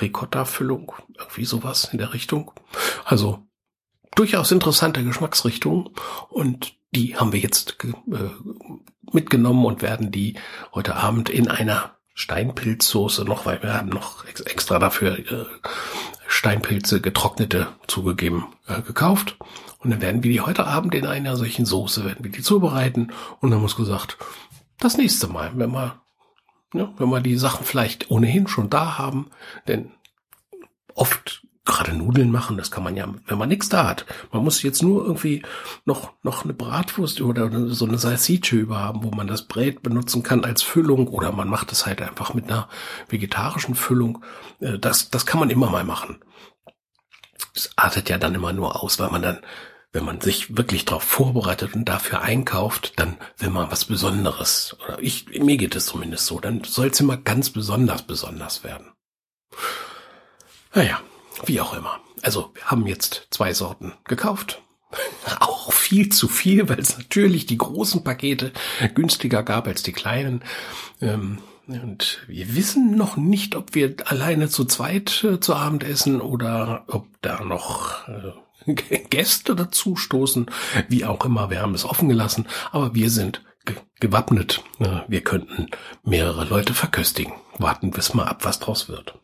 Ricotta-Füllung, 0.00 0.92
irgendwie 1.18 1.44
sowas 1.44 1.88
in 1.92 1.98
der 1.98 2.12
Richtung. 2.12 2.52
Also 3.04 3.46
durchaus 4.14 4.52
interessante 4.52 5.02
Geschmacksrichtung 5.02 5.90
und 6.28 6.74
die 6.92 7.16
haben 7.16 7.32
wir 7.32 7.40
jetzt 7.40 7.76
äh, 7.84 8.30
mitgenommen 9.18 9.64
und 9.64 9.82
werden 9.82 10.12
die 10.12 10.34
heute 10.72 10.94
Abend 10.94 11.28
in 11.28 11.48
einer 11.48 11.96
Steinpilzsoße 12.14 13.24
noch, 13.24 13.46
weil 13.46 13.60
wir 13.62 13.74
haben 13.74 13.88
noch 13.88 14.24
extra 14.24 14.78
dafür 14.78 15.18
äh, 15.18 15.44
Steinpilze 16.28 17.00
getrocknete 17.00 17.68
zugegeben 17.88 18.46
äh, 18.68 18.80
gekauft. 18.82 19.36
Und 19.80 19.90
dann 19.90 20.00
werden 20.00 20.22
wir 20.22 20.30
die 20.30 20.40
heute 20.40 20.66
Abend 20.66 20.94
in 20.94 21.06
einer 21.06 21.36
solchen 21.36 21.66
Soße 21.66 22.04
werden 22.04 22.24
wir 22.24 22.30
die 22.30 22.42
zubereiten. 22.42 23.12
Und 23.40 23.50
dann 23.50 23.60
muss 23.60 23.76
gesagt, 23.76 24.18
das 24.78 24.96
nächste 24.96 25.26
Mal, 25.26 25.50
wenn 25.54 25.72
wir, 25.72 26.00
ja, 26.74 26.92
wenn 26.96 27.08
wir 27.08 27.20
die 27.20 27.36
Sachen 27.36 27.64
vielleicht 27.64 28.10
ohnehin 28.10 28.46
schon 28.46 28.70
da 28.70 28.98
haben, 28.98 29.30
denn 29.66 29.90
oft 30.94 31.42
gerade 31.68 31.92
Nudeln 31.92 32.32
machen, 32.32 32.56
das 32.56 32.70
kann 32.70 32.82
man 32.82 32.96
ja, 32.96 33.06
wenn 33.26 33.38
man 33.38 33.48
nichts 33.48 33.68
da 33.68 33.86
hat. 33.86 34.06
Man 34.32 34.42
muss 34.42 34.62
jetzt 34.62 34.82
nur 34.82 35.04
irgendwie 35.04 35.42
noch, 35.84 36.12
noch 36.22 36.42
eine 36.42 36.54
Bratwurst 36.54 37.20
oder 37.20 37.68
so 37.68 37.84
eine 37.84 37.98
Salsicce 37.98 38.52
über 38.54 38.78
haben, 38.78 39.04
wo 39.04 39.10
man 39.10 39.28
das 39.28 39.42
Brät 39.42 39.82
benutzen 39.82 40.22
kann 40.24 40.44
als 40.44 40.62
Füllung 40.62 41.06
oder 41.06 41.30
man 41.30 41.48
macht 41.48 41.70
es 41.70 41.86
halt 41.86 42.02
einfach 42.02 42.34
mit 42.34 42.46
einer 42.46 42.68
vegetarischen 43.08 43.74
Füllung. 43.74 44.24
Äh, 44.60 44.78
das, 44.78 45.10
das 45.10 45.26
kann 45.26 45.38
man 45.38 45.50
immer 45.50 45.70
mal 45.70 45.84
machen. 45.84 46.18
Es 47.54 47.70
artet 47.76 48.08
ja 48.08 48.18
dann 48.18 48.34
immer 48.34 48.52
nur 48.52 48.82
aus, 48.82 48.98
weil 48.98 49.10
man 49.10 49.22
dann, 49.22 49.38
wenn 49.92 50.04
man 50.04 50.20
sich 50.20 50.56
wirklich 50.56 50.86
darauf 50.86 51.02
vorbereitet 51.02 51.74
und 51.74 51.84
dafür 51.84 52.22
einkauft, 52.22 52.94
dann 52.96 53.18
will 53.36 53.50
man 53.50 53.70
was 53.70 53.84
Besonderes. 53.84 54.76
Oder 54.84 54.98
ich, 55.00 55.28
mir 55.38 55.58
geht 55.58 55.76
es 55.76 55.86
zumindest 55.86 56.26
so. 56.26 56.40
Dann 56.40 56.64
soll 56.64 56.88
es 56.88 57.00
immer 57.00 57.18
ganz 57.18 57.50
besonders 57.50 58.02
besonders 58.02 58.64
werden. 58.64 58.92
Naja, 60.74 61.00
wie 61.46 61.60
auch 61.60 61.74
immer. 61.74 62.00
Also, 62.22 62.50
wir 62.54 62.64
haben 62.64 62.86
jetzt 62.86 63.28
zwei 63.30 63.52
Sorten 63.52 63.94
gekauft. 64.04 64.62
Auch 65.40 65.72
viel 65.72 66.08
zu 66.08 66.28
viel, 66.28 66.68
weil 66.68 66.78
es 66.78 66.96
natürlich 66.96 67.46
die 67.46 67.58
großen 67.58 68.04
Pakete 68.04 68.52
günstiger 68.94 69.42
gab 69.42 69.66
als 69.66 69.82
die 69.82 69.92
kleinen. 69.92 70.42
Ähm, 71.00 71.38
und 71.66 72.20
wir 72.26 72.56
wissen 72.56 72.96
noch 72.96 73.18
nicht, 73.18 73.54
ob 73.54 73.74
wir 73.74 73.94
alleine 74.06 74.48
zu 74.48 74.64
zweit 74.64 75.22
äh, 75.24 75.38
zu 75.38 75.54
Abend 75.54 75.84
essen 75.84 76.22
oder 76.22 76.84
ob 76.86 77.06
da 77.20 77.44
noch 77.44 78.08
äh, 78.08 78.72
Gäste 79.10 79.54
dazu 79.54 79.94
stoßen. 79.96 80.46
Wie 80.88 81.04
auch 81.04 81.24
immer, 81.24 81.50
wir 81.50 81.60
haben 81.60 81.74
es 81.74 81.84
offen 81.84 82.08
gelassen, 82.08 82.46
aber 82.72 82.94
wir 82.94 83.10
sind 83.10 83.44
gewappnet. 84.00 84.62
Äh, 84.78 85.00
wir 85.08 85.20
könnten 85.20 85.68
mehrere 86.02 86.44
Leute 86.44 86.72
verköstigen. 86.72 87.34
Warten 87.58 87.94
wir 87.94 88.02
mal 88.14 88.24
ab, 88.24 88.44
was 88.44 88.60
draus 88.60 88.88
wird. 88.88 89.18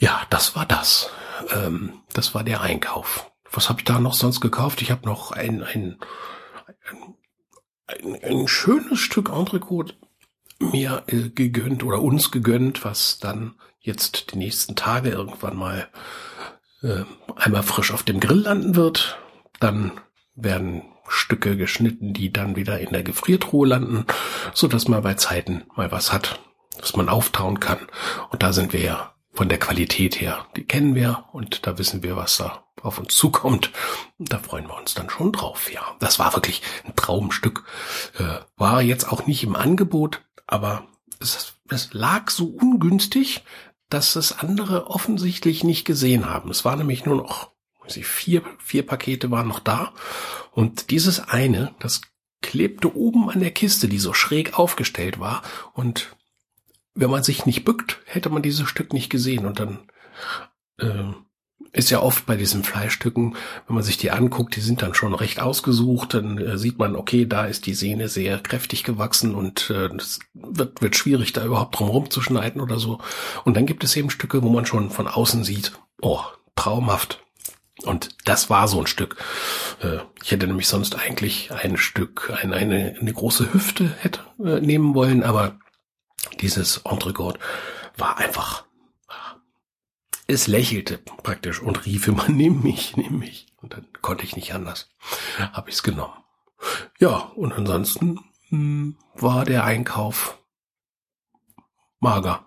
Ja, 0.00 0.22
das 0.30 0.56
war 0.56 0.66
das. 0.66 1.10
Ähm, 1.54 2.00
das 2.12 2.34
war 2.34 2.42
der 2.42 2.60
Einkauf 2.60 3.30
was 3.52 3.68
habe 3.68 3.80
ich 3.80 3.84
da 3.84 3.98
noch 3.98 4.14
sonst 4.14 4.40
gekauft? 4.40 4.82
Ich 4.82 4.90
habe 4.90 5.06
noch 5.06 5.32
ein, 5.32 5.62
ein, 5.62 5.98
ein, 7.86 8.22
ein 8.22 8.48
schönes 8.48 8.98
Stück 8.98 9.30
Entrecote 9.30 9.94
mir 10.58 11.04
äh, 11.06 11.30
gegönnt 11.30 11.82
oder 11.82 12.00
uns 12.00 12.30
gegönnt, 12.30 12.84
was 12.84 13.18
dann 13.18 13.54
jetzt 13.80 14.32
die 14.32 14.38
nächsten 14.38 14.76
Tage 14.76 15.10
irgendwann 15.10 15.56
mal 15.56 15.88
äh, 16.82 17.04
einmal 17.36 17.62
frisch 17.62 17.92
auf 17.92 18.02
dem 18.02 18.20
Grill 18.20 18.42
landen 18.42 18.76
wird. 18.76 19.18
Dann 19.58 19.92
werden 20.34 20.82
Stücke 21.08 21.56
geschnitten, 21.56 22.12
die 22.12 22.32
dann 22.32 22.56
wieder 22.56 22.78
in 22.78 22.92
der 22.92 23.02
Gefriertruhe 23.02 23.66
landen, 23.66 24.04
so 24.54 24.68
dass 24.68 24.86
man 24.86 25.02
bei 25.02 25.14
Zeiten 25.14 25.64
mal 25.74 25.90
was 25.90 26.12
hat, 26.12 26.40
was 26.78 26.94
man 26.94 27.08
auftauen 27.08 27.58
kann. 27.58 27.80
Und 28.30 28.42
da 28.42 28.52
sind 28.52 28.72
wir 28.72 28.80
ja 28.80 29.14
von 29.32 29.48
der 29.48 29.58
Qualität 29.58 30.20
her, 30.20 30.46
die 30.56 30.64
kennen 30.64 30.94
wir 30.94 31.24
und 31.32 31.66
da 31.66 31.78
wissen 31.78 32.02
wir, 32.02 32.16
was 32.16 32.38
da 32.38 32.64
auf 32.82 32.98
uns 32.98 33.14
zukommt. 33.14 33.70
Und 34.18 34.32
da 34.32 34.38
freuen 34.38 34.66
wir 34.66 34.76
uns 34.76 34.94
dann 34.94 35.10
schon 35.10 35.32
drauf. 35.32 35.72
Ja, 35.72 35.82
das 36.00 36.18
war 36.18 36.34
wirklich 36.34 36.62
ein 36.84 36.96
Traumstück. 36.96 37.64
Äh, 38.18 38.40
war 38.56 38.82
jetzt 38.82 39.10
auch 39.10 39.26
nicht 39.26 39.44
im 39.44 39.54
Angebot, 39.54 40.22
aber 40.46 40.86
es, 41.20 41.54
es 41.68 41.92
lag 41.92 42.30
so 42.30 42.46
ungünstig, 42.46 43.44
dass 43.88 44.16
es 44.16 44.32
andere 44.32 44.88
offensichtlich 44.88 45.64
nicht 45.64 45.84
gesehen 45.84 46.28
haben. 46.28 46.50
Es 46.50 46.64
war 46.64 46.76
nämlich 46.76 47.04
nur 47.04 47.16
noch 47.16 47.50
vier, 47.88 48.42
vier 48.58 48.86
Pakete 48.86 49.30
waren 49.30 49.48
noch 49.48 49.60
da. 49.60 49.92
Und 50.52 50.90
dieses 50.90 51.20
eine, 51.20 51.74
das 51.80 52.02
klebte 52.40 52.96
oben 52.96 53.28
an 53.28 53.40
der 53.40 53.50
Kiste, 53.50 53.88
die 53.88 53.98
so 53.98 54.12
schräg 54.12 54.58
aufgestellt 54.58 55.18
war. 55.18 55.42
Und 55.72 56.16
wenn 56.94 57.10
man 57.10 57.22
sich 57.22 57.46
nicht 57.46 57.64
bückt, 57.64 58.00
hätte 58.04 58.30
man 58.30 58.42
dieses 58.42 58.68
Stück 58.68 58.92
nicht 58.92 59.10
gesehen. 59.10 59.46
Und 59.46 59.60
dann 59.60 59.78
äh, 60.78 61.12
ist 61.72 61.90
ja 61.90 62.00
oft 62.00 62.26
bei 62.26 62.36
diesen 62.36 62.64
Fleischstücken, 62.64 63.36
wenn 63.66 63.74
man 63.74 63.84
sich 63.84 63.96
die 63.96 64.10
anguckt, 64.10 64.56
die 64.56 64.60
sind 64.60 64.82
dann 64.82 64.94
schon 64.94 65.14
recht 65.14 65.40
ausgesucht, 65.40 66.14
dann 66.14 66.38
äh, 66.38 66.58
sieht 66.58 66.78
man, 66.78 66.96
okay, 66.96 67.26
da 67.26 67.44
ist 67.44 67.66
die 67.66 67.74
Sehne 67.74 68.08
sehr 68.08 68.38
kräftig 68.38 68.82
gewachsen 68.82 69.34
und 69.34 69.70
äh, 69.70 69.88
es 69.96 70.18
wird, 70.34 70.82
wird 70.82 70.96
schwierig, 70.96 71.32
da 71.32 71.44
überhaupt 71.44 71.78
drum 71.78 71.88
rumzuschneiden 71.88 72.60
oder 72.60 72.78
so. 72.78 72.98
Und 73.44 73.56
dann 73.56 73.66
gibt 73.66 73.84
es 73.84 73.94
eben 73.96 74.10
Stücke, 74.10 74.42
wo 74.42 74.48
man 74.48 74.66
schon 74.66 74.90
von 74.90 75.06
außen 75.06 75.44
sieht, 75.44 75.72
oh, 76.00 76.20
traumhaft. 76.56 77.22
Und 77.84 78.10
das 78.24 78.50
war 78.50 78.68
so 78.68 78.80
ein 78.80 78.86
Stück. 78.86 79.16
Äh, 79.80 79.98
ich 80.22 80.32
hätte 80.32 80.46
nämlich 80.46 80.66
sonst 80.66 80.98
eigentlich 80.98 81.52
ein 81.52 81.76
Stück, 81.76 82.32
eine, 82.42 82.56
eine, 82.56 82.96
eine 83.00 83.12
große 83.12 83.54
Hüfte 83.54 83.94
hätte 84.00 84.20
äh, 84.44 84.60
nehmen 84.60 84.94
wollen, 84.94 85.22
aber 85.22 85.58
dieses 86.40 86.78
Entrecote 86.78 87.38
war 87.96 88.18
einfach 88.18 88.64
es 90.30 90.46
lächelte 90.46 90.98
praktisch 90.98 91.60
und 91.60 91.86
rief 91.86 92.08
immer, 92.08 92.28
nimm 92.28 92.62
mich, 92.62 92.96
nimm 92.96 93.18
mich. 93.18 93.46
Und 93.60 93.74
dann 93.74 93.86
konnte 94.00 94.24
ich 94.24 94.36
nicht 94.36 94.54
anders. 94.54 94.90
Habe 95.38 95.68
ich 95.68 95.76
es 95.76 95.82
genommen. 95.82 96.14
Ja, 96.98 97.32
und 97.34 97.52
ansonsten 97.52 98.20
mh, 98.50 98.50
hm, 98.50 98.96
war 99.14 99.44
der 99.44 99.64
Einkauf 99.64 100.38
mager. 101.98 102.46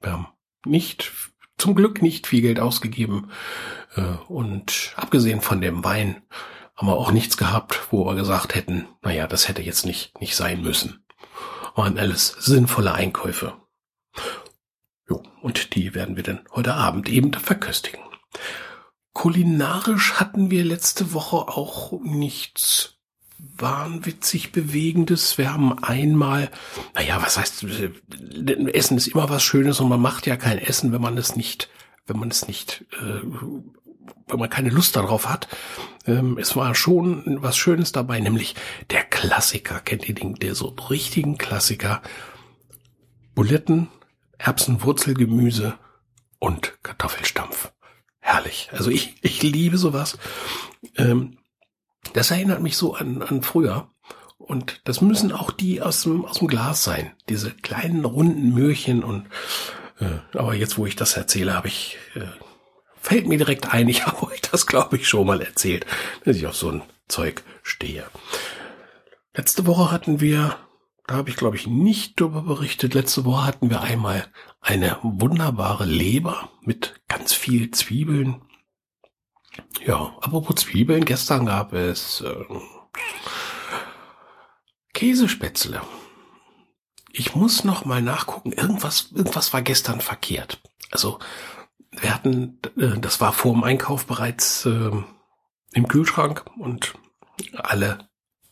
Wir 0.00 0.12
haben 0.12 0.28
nicht, 0.64 1.12
zum 1.58 1.74
Glück 1.74 2.02
nicht 2.02 2.26
viel 2.26 2.40
Geld 2.40 2.60
ausgegeben. 2.60 3.30
Äh, 3.94 4.16
und 4.28 4.92
abgesehen 4.96 5.40
von 5.40 5.60
dem 5.60 5.84
Wein 5.84 6.22
haben 6.74 6.88
wir 6.88 6.96
auch 6.96 7.12
nichts 7.12 7.36
gehabt, 7.36 7.88
wo 7.90 8.06
wir 8.06 8.14
gesagt 8.14 8.54
hätten, 8.54 8.88
naja, 9.02 9.26
das 9.26 9.48
hätte 9.48 9.62
jetzt 9.62 9.86
nicht, 9.86 10.20
nicht 10.20 10.34
sein 10.34 10.62
müssen. 10.62 11.04
Waren 11.74 11.98
alles 11.98 12.28
sinnvolle 12.38 12.92
Einkäufe. 12.92 13.54
Jo, 15.08 15.22
und 15.42 15.74
die 15.74 15.94
werden 15.94 16.16
wir 16.16 16.22
dann 16.22 16.40
heute 16.52 16.74
Abend 16.74 17.08
eben 17.08 17.32
verköstigen. 17.32 18.00
Kulinarisch 19.12 20.14
hatten 20.14 20.50
wir 20.50 20.64
letzte 20.64 21.12
Woche 21.12 21.36
auch 21.36 22.00
nichts 22.02 22.94
wahnwitzig 23.38 24.52
Bewegendes. 24.52 25.36
Wir 25.36 25.52
haben 25.52 25.82
einmal, 25.82 26.50
naja, 26.94 27.20
was 27.20 27.38
heißt, 27.38 27.64
Essen 28.72 28.96
ist 28.96 29.08
immer 29.08 29.28
was 29.28 29.42
Schönes 29.42 29.80
und 29.80 29.88
man 29.88 30.00
macht 30.00 30.26
ja 30.26 30.36
kein 30.36 30.58
Essen, 30.58 30.92
wenn 30.92 31.02
man 31.02 31.18
es 31.18 31.36
nicht, 31.36 31.68
wenn 32.06 32.18
man 32.18 32.30
es 32.30 32.46
nicht, 32.46 32.84
äh, 32.92 33.20
wenn 34.28 34.38
man 34.38 34.50
keine 34.50 34.70
Lust 34.70 34.96
darauf 34.96 35.28
hat. 35.28 35.48
Ähm, 36.06 36.38
es 36.38 36.56
war 36.56 36.74
schon 36.74 37.38
was 37.42 37.56
Schönes 37.56 37.92
dabei, 37.92 38.20
nämlich 38.20 38.54
der 38.90 39.04
Klassiker. 39.04 39.80
Kennt 39.80 40.08
ihr 40.08 40.14
den, 40.14 40.34
der 40.34 40.54
so 40.54 40.68
richtigen 40.88 41.38
Klassiker? 41.38 42.02
Buletten 43.34 43.88
Erbsenwurzelgemüse 44.38 45.78
und 46.38 46.82
Kartoffelstampf. 46.82 47.72
Herrlich. 48.20 48.68
Also 48.72 48.90
ich, 48.90 49.16
ich 49.22 49.42
liebe 49.42 49.78
sowas. 49.78 50.18
Ähm, 50.96 51.38
das 52.14 52.30
erinnert 52.30 52.62
mich 52.62 52.76
so 52.76 52.94
an, 52.94 53.22
an 53.22 53.42
früher. 53.42 53.88
Und 54.38 54.80
das 54.84 55.00
müssen 55.00 55.30
auch 55.32 55.52
die 55.52 55.80
aus 55.80 56.02
dem, 56.02 56.24
aus 56.24 56.38
dem 56.38 56.48
Glas 56.48 56.82
sein. 56.82 57.12
Diese 57.28 57.52
kleinen 57.52 58.04
runden 58.04 58.52
Möhrchen 58.52 59.04
und 59.04 59.26
äh, 60.00 60.36
aber 60.36 60.54
jetzt, 60.54 60.78
wo 60.78 60.86
ich 60.86 60.96
das 60.96 61.16
erzähle, 61.16 61.54
habe 61.54 61.68
ich 61.68 61.98
äh, 62.14 62.26
fällt 63.02 63.26
mir 63.26 63.38
direkt 63.38 63.72
ein, 63.72 63.88
ich 63.88 64.06
habe 64.06 64.26
euch 64.28 64.40
das, 64.40 64.66
glaube 64.66 64.96
ich, 64.96 65.08
schon 65.08 65.26
mal 65.26 65.42
erzählt, 65.42 65.86
dass 66.24 66.36
ich 66.36 66.46
auf 66.46 66.56
so 66.56 66.70
ein 66.70 66.82
Zeug 67.08 67.42
stehe. 67.62 68.04
Letzte 69.34 69.66
Woche 69.66 69.90
hatten 69.90 70.20
wir 70.20 70.56
da 71.06 71.16
habe 71.16 71.30
ich, 71.30 71.36
glaube 71.36 71.56
ich, 71.56 71.66
nicht 71.66 72.20
darüber 72.20 72.42
berichtet. 72.42 72.94
Letzte 72.94 73.24
Woche 73.24 73.44
hatten 73.44 73.70
wir 73.70 73.80
einmal 73.80 74.26
eine 74.60 74.98
wunderbare 75.02 75.84
Leber 75.84 76.50
mit 76.62 77.00
ganz 77.08 77.32
viel 77.32 77.70
Zwiebeln. 77.70 78.42
Ja, 79.84 80.16
apropos 80.20 80.56
Zwiebeln, 80.56 81.04
gestern 81.04 81.46
gab 81.46 81.72
es 81.72 82.20
äh, 82.20 82.44
Käsespätzle. 84.94 85.82
Ich 87.10 87.34
muss 87.34 87.64
noch 87.64 87.84
mal 87.84 88.00
nachgucken. 88.00 88.52
Irgendwas, 88.52 89.10
irgendwas 89.12 89.52
war 89.52 89.60
gestern 89.60 90.00
verkehrt. 90.00 90.62
Also 90.90 91.18
wir 92.00 92.14
hatten, 92.14 92.58
äh, 92.76 92.98
das 92.98 93.20
war 93.20 93.32
vor 93.32 93.52
dem 93.52 93.64
Einkauf 93.64 94.06
bereits 94.06 94.66
äh, 94.66 94.90
im 95.74 95.88
Kühlschrank 95.88 96.44
und 96.58 96.94
alle 97.54 98.08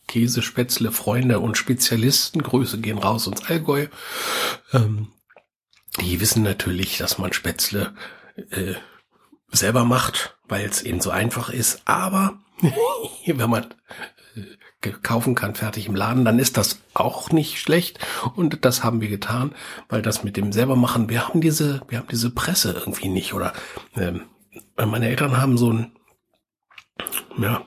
Käsespätzle, 0.07 0.91
Freunde 0.91 1.41
und 1.41 1.57
Spezialisten. 1.57 2.43
Grüße 2.43 2.81
gehen 2.81 2.99
raus 2.99 3.27
ins 3.27 3.45
Allgäu. 3.45 3.87
Ähm, 4.73 5.13
die 6.01 6.21
wissen 6.21 6.43
natürlich, 6.43 6.99
dass 6.99 7.19
man 7.19 7.33
Spätzle 7.33 7.95
äh, 8.51 8.75
selber 9.53 9.85
macht, 9.85 10.37
weil 10.49 10.67
es 10.67 10.83
eben 10.83 11.01
so 11.01 11.11
einfach 11.11 11.51
ist. 11.51 11.83
Aber 11.85 12.39
wenn 13.27 13.51
man 13.51 13.67
kaufen 14.81 15.35
kann, 15.35 15.55
fertig 15.55 15.87
im 15.87 15.95
Laden, 15.95 16.25
dann 16.25 16.39
ist 16.39 16.57
das 16.57 16.81
auch 16.95 17.31
nicht 17.31 17.61
schlecht. 17.61 17.99
Und 18.35 18.65
das 18.65 18.83
haben 18.83 19.01
wir 19.01 19.09
getan, 19.09 19.55
weil 19.89 20.03
das 20.03 20.25
mit 20.25 20.37
dem 20.37 20.53
selber 20.53 20.77
machen, 20.77 21.09
wir 21.09 21.29
haben 21.29 21.41
diese, 21.41 21.83
wir 21.89 21.99
haben 21.99 22.09
diese 22.11 22.31
Presse 22.31 22.73
irgendwie 22.73 23.09
nicht. 23.09 23.35
Oder 23.35 23.53
ähm, 23.97 24.23
meine 24.77 25.09
Eltern 25.09 25.37
haben 25.37 25.59
so 25.59 25.73
ein, 25.73 25.93
ja, 27.39 27.63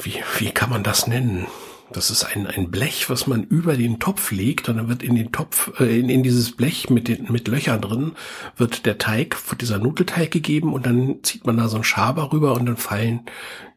wie, 0.00 0.22
wie 0.38 0.50
kann 0.50 0.70
man 0.70 0.82
das 0.82 1.06
nennen? 1.06 1.46
Das 1.92 2.10
ist 2.10 2.22
ein, 2.22 2.46
ein 2.46 2.70
Blech, 2.70 3.10
was 3.10 3.26
man 3.26 3.42
über 3.42 3.76
den 3.76 3.98
Topf 3.98 4.30
legt 4.30 4.68
und 4.68 4.76
dann 4.76 4.88
wird 4.88 5.02
in 5.02 5.16
den 5.16 5.32
Topf, 5.32 5.80
äh, 5.80 5.98
in, 5.98 6.08
in 6.08 6.22
dieses 6.22 6.52
Blech 6.52 6.88
mit 6.88 7.08
den, 7.08 7.32
mit 7.32 7.48
Löchern 7.48 7.80
drin, 7.80 8.12
wird 8.56 8.86
der 8.86 8.98
Teig, 8.98 9.36
dieser 9.60 9.78
Nudelteig 9.78 10.30
gegeben 10.30 10.72
und 10.72 10.86
dann 10.86 11.24
zieht 11.24 11.46
man 11.46 11.56
da 11.56 11.66
so 11.66 11.76
einen 11.76 11.84
Schaber 11.84 12.32
rüber 12.32 12.54
und 12.54 12.66
dann 12.66 12.76
fallen 12.76 13.26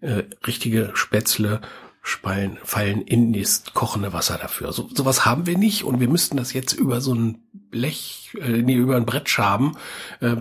äh, 0.02 0.24
richtige 0.46 0.92
Spätzle, 0.94 1.62
fallen, 2.04 2.60
fallen 2.64 3.02
in 3.02 3.34
das 3.34 3.64
kochende 3.74 4.12
Wasser 4.12 4.38
dafür. 4.38 4.74
So, 4.74 4.90
sowas 4.94 5.26
haben 5.26 5.46
wir 5.46 5.58
nicht 5.58 5.84
und 5.84 6.02
wir 6.02 6.10
müssten 6.10 6.38
das 6.38 6.54
jetzt 6.54 6.74
über 6.74 7.02
so 7.02 7.16
ein 7.16 7.40
Blech, 7.54 8.36
äh, 8.40 8.62
nee, 8.62 8.76
über 8.76 8.98
ein 8.98 9.06
Brett 9.06 9.30
schaben, 9.30 9.78
äh, 10.20 10.36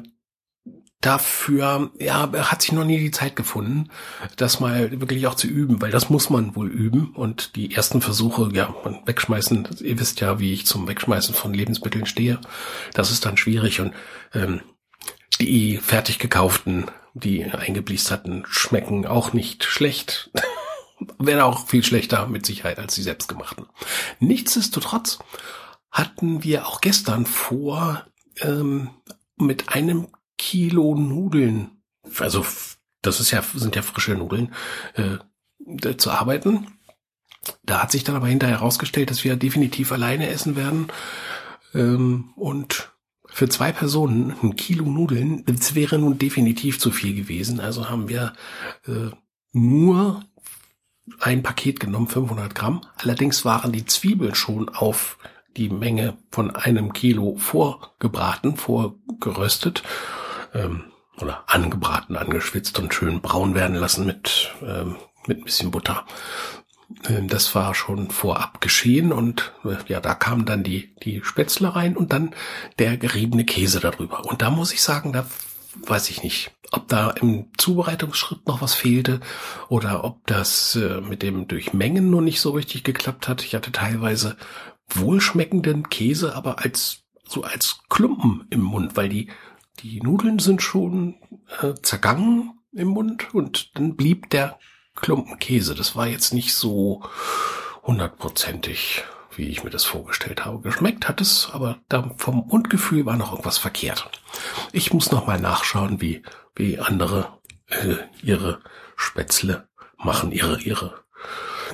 dafür, 1.01 1.91
ja, 1.99 2.31
hat 2.33 2.63
sich 2.63 2.73
noch 2.73 2.85
nie 2.85 2.99
die 2.99 3.11
Zeit 3.11 3.37
gefunden, 3.37 3.89
das 4.37 4.61
mal 4.61 5.01
wirklich 5.01 5.27
auch 5.27 5.35
zu 5.35 5.47
üben, 5.47 5.81
weil 5.81 5.91
das 5.91 6.11
muss 6.11 6.31
man 6.31 6.55
wohl 6.57 6.69
üben. 6.69 7.13
Und 7.15 7.57
die 7.57 7.75
ersten 7.75 8.01
Versuche, 8.01 8.51
ja, 8.53 8.75
man 8.85 9.01
wegschmeißen, 9.05 9.69
ihr 9.81 9.99
wisst 9.99 10.21
ja, 10.21 10.39
wie 10.39 10.53
ich 10.53 10.67
zum 10.67 10.89
Wegschmeißen 10.89 11.35
von 11.35 11.55
Lebensmitteln 11.55 12.07
stehe. 12.07 12.41
Das 12.95 13.11
ist 13.11 13.25
dann 13.27 13.37
schwierig 13.37 13.81
und 13.81 13.93
ähm, 14.33 14.61
die 15.41 15.79
fertig 15.79 16.19
gekauften, 16.19 16.87
die 17.15 17.45
eingebliesterten, 17.45 18.45
schmecken 18.49 19.07
auch 19.07 19.33
nicht 19.33 19.65
schlecht. 19.65 20.31
Werden 21.19 21.41
auch 21.41 21.67
viel 21.67 21.85
schlechter 21.85 22.27
mit 22.27 22.47
Sicherheit 22.47 22.79
als 22.79 22.95
die 22.95 23.03
selbstgemachten. 23.03 23.67
Nichtsdestotrotz 24.21 25.19
hatten 25.91 26.43
wir 26.43 26.67
auch 26.67 26.81
gestern 26.81 27.27
vor, 27.27 28.07
ähm, 28.41 28.91
mit 29.37 29.69
einem 29.69 30.09
Kilo 30.39 30.95
Nudeln, 30.95 31.83
also 32.19 32.45
das 33.03 33.21
ist 33.21 33.31
ja, 33.31 33.43
sind 33.55 33.77
ja 33.77 33.83
frische 33.83 34.15
Nudeln, 34.15 34.55
äh, 34.95 35.97
zu 35.97 36.11
arbeiten. 36.11 36.67
Da 37.63 37.83
hat 37.83 37.91
sich 37.91 38.05
dann 38.05 38.17
aber 38.17 38.29
hinterher 38.29 38.59
herausgestellt, 38.59 39.11
dass 39.11 39.25
wir 39.25 39.37
definitiv 39.37 39.93
alleine 39.93 40.29
essen 40.29 40.57
werden. 40.57 40.89
Ähm, 41.75 42.33
und 42.37 42.93
für 43.27 43.49
zwei 43.49 43.73
Personen 43.73 44.35
ein 44.43 44.57
Kilo 44.57 44.85
Nudeln, 44.85 45.45
das 45.47 45.75
wäre 45.75 45.99
nun 45.99 46.19
definitiv 46.19 46.79
zu 46.79 46.91
viel 46.91 47.15
gewesen. 47.15 47.61
Also 47.61 47.89
haben 47.89 48.09
wir 48.09 48.35
äh, 48.87 49.11
nur 49.53 50.25
ein 51.21 51.43
Paket 51.43 51.81
genommen, 51.81 52.09
500 52.09 52.55
Gramm. 52.55 52.83
Allerdings 52.97 53.45
waren 53.45 53.73
die 53.73 53.87
Zwiebeln 53.87 54.35
schon 54.35 54.69
auf 54.69 55.19
die 55.57 55.69
Menge 55.69 56.17
von 56.31 56.55
einem 56.55 56.93
Kilo 56.93 57.37
vorgebraten, 57.37 58.57
vorgeröstet 58.57 59.83
ähm, 60.55 60.85
oder 61.21 61.45
angebraten, 61.47 62.17
angeschwitzt 62.17 62.79
und 62.79 62.95
schön 62.95 63.21
braun 63.21 63.55
werden 63.55 63.77
lassen 63.77 64.07
mit, 64.07 64.53
ähm, 64.63 64.97
mit 65.27 65.39
ein 65.39 65.45
bisschen 65.45 65.71
Butter. 65.71 66.07
Ähm, 67.09 67.29
das 67.29 67.55
war 67.55 67.75
schon 67.75 68.11
vorab 68.11 68.61
geschehen 68.61 69.13
und 69.13 69.53
äh, 69.65 69.77
ja, 69.89 70.01
da 70.01 70.15
kamen 70.15 70.47
dann 70.47 70.63
die, 70.63 70.95
die 71.03 71.23
Spätzle 71.25 71.75
rein 71.75 71.97
und 71.97 72.13
dann 72.13 72.35
der 72.79 72.97
geriebene 72.97 73.45
Käse 73.45 73.81
darüber. 73.81 74.25
Und 74.25 74.43
da 74.43 74.51
muss 74.51 74.73
ich 74.73 74.83
sagen, 74.83 75.13
da 75.13 75.27
weiß 75.87 76.11
ich 76.11 76.23
nicht, 76.23 76.53
ob 76.73 76.89
da 76.89 77.11
im 77.11 77.47
Zubereitungsschritt 77.59 78.47
noch 78.47 78.63
was 78.63 78.75
fehlte 78.75 79.21
oder 79.69 80.05
ob 80.05 80.27
das 80.27 80.75
äh, 80.75 81.01
mit 81.01 81.23
dem 81.23 81.47
Durchmengen 81.47 82.11
nur 82.11 82.23
nicht 82.23 82.41
so 82.41 82.51
richtig 82.51 82.83
geklappt 82.83 83.29
hat. 83.29 83.45
Ich 83.45 83.55
hatte 83.55 83.73
teilweise 83.73 84.37
wohlschmeckenden 84.89 85.89
Käse, 85.91 86.35
aber 86.35 86.59
als 86.61 87.05
so 87.25 87.43
als 87.43 87.81
Klumpen 87.89 88.47
im 88.51 88.61
Mund, 88.61 88.97
weil 88.97 89.09
die 89.09 89.29
die 89.81 90.01
Nudeln 90.01 90.39
sind 90.39 90.63
schon 90.63 91.17
äh, 91.61 91.75
zergangen 91.83 92.59
im 92.73 92.89
Mund 92.89 93.35
und 93.35 93.77
dann 93.77 93.97
blieb 93.97 94.31
der 94.31 94.59
Klumpen 94.95 95.39
Käse. 95.39 95.75
Das 95.75 95.97
war 95.97 96.07
jetzt 96.07 96.33
nicht 96.33 96.55
so 96.55 97.03
hundertprozentig, 97.83 99.05
wie 99.35 99.49
ich 99.49 99.65
mir 99.65 99.71
das 99.71 99.85
vorgestellt 99.85 100.45
habe. 100.45 100.61
Geschmeckt 100.61 101.09
hat 101.09 101.21
es, 101.21 101.49
aber 101.53 101.79
da 101.89 102.15
vom 102.17 102.47
Mundgefühl 102.49 103.07
war 103.07 103.17
noch 103.17 103.33
irgendwas 103.33 103.59
verkehrt. 103.59 104.11
Ich 104.73 104.93
muss 104.93 105.11
noch 105.11 105.27
mal 105.27 105.41
nachschauen, 105.41 106.01
wie, 106.01 106.23
wie 106.55 106.79
andere 106.79 107.41
äh, 107.67 107.97
ihre 108.23 108.63
Spätzle 108.97 109.69
machen, 109.97 110.33
ihre, 110.33 110.61
ihre 110.61 111.05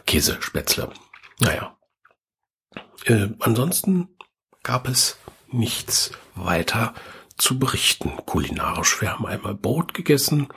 Käsespätzle. 0.07 0.91
Naja. 1.41 1.77
Äh, 3.05 3.29
ansonsten 3.41 4.17
gab 4.63 4.89
es 4.89 5.19
nichts 5.51 6.13
weiter 6.35 6.95
zu 7.37 7.59
berichten 7.59 8.17
kulinarisch. 8.27 9.01
Wir 9.01 9.13
haben 9.13 9.27
einmal 9.27 9.55
Brot 9.55 9.95
gegessen 9.95 10.49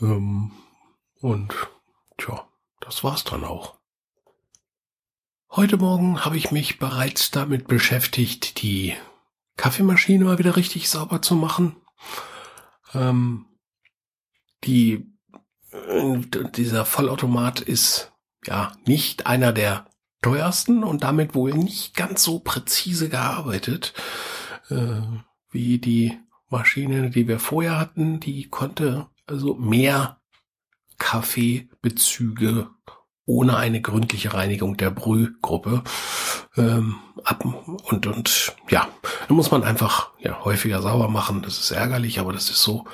ähm, 0.00 0.52
und 1.20 1.54
Tja, 2.18 2.48
das 2.80 3.04
war's 3.04 3.24
dann 3.24 3.44
auch. 3.44 3.76
Heute 5.50 5.76
Morgen 5.76 6.24
habe 6.24 6.36
ich 6.36 6.50
mich 6.50 6.78
bereits 6.78 7.30
damit 7.30 7.68
beschäftigt, 7.68 8.62
die 8.62 8.94
Kaffeemaschine 9.56 10.24
mal 10.24 10.38
wieder 10.38 10.56
richtig 10.56 10.88
sauber 10.88 11.22
zu 11.22 11.34
machen. 11.34 11.76
Ähm, 12.94 13.46
die, 14.64 15.12
äh, 15.72 16.20
dieser 16.54 16.84
Vollautomat 16.84 17.60
ist 17.60 18.12
ja 18.44 18.72
nicht 18.86 19.26
einer 19.26 19.52
der 19.52 19.86
teuersten 20.22 20.82
und 20.82 21.02
damit 21.04 21.34
wohl 21.34 21.52
nicht 21.52 21.94
ganz 21.96 22.22
so 22.22 22.38
präzise 22.38 23.08
gearbeitet 23.08 23.94
äh, 24.70 25.00
wie 25.50 25.78
die 25.78 26.18
Maschine, 26.48 27.10
die 27.10 27.28
wir 27.28 27.38
vorher 27.38 27.78
hatten. 27.78 28.20
Die 28.20 28.48
konnte 28.48 29.08
also 29.26 29.54
mehr 29.54 30.20
Kaffeebezüge 30.98 32.70
ohne 33.26 33.56
eine 33.56 33.80
gründliche 33.80 34.32
Reinigung 34.32 34.76
der 34.76 34.90
Brühgruppe 34.90 35.82
ähm, 36.56 36.96
ab 37.24 37.44
und 37.44 38.06
und 38.06 38.54
ja, 38.70 38.88
da 39.28 39.34
muss 39.34 39.50
man 39.50 39.64
einfach 39.64 40.10
ja 40.20 40.44
häufiger 40.44 40.80
sauber 40.80 41.08
machen. 41.08 41.42
Das 41.42 41.58
ist 41.58 41.72
ärgerlich, 41.72 42.20
aber 42.20 42.32
das 42.32 42.50
ist 42.50 42.62
so, 42.62 42.84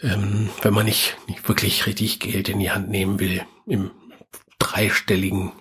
ähm, 0.00 0.48
wenn 0.62 0.74
man 0.74 0.86
nicht, 0.86 1.16
nicht 1.28 1.46
wirklich 1.46 1.86
richtig 1.86 2.20
Geld 2.20 2.48
in 2.48 2.58
die 2.58 2.70
Hand 2.70 2.88
nehmen 2.88 3.20
will 3.20 3.42
im 3.66 3.90
dreistelligen 4.58 5.52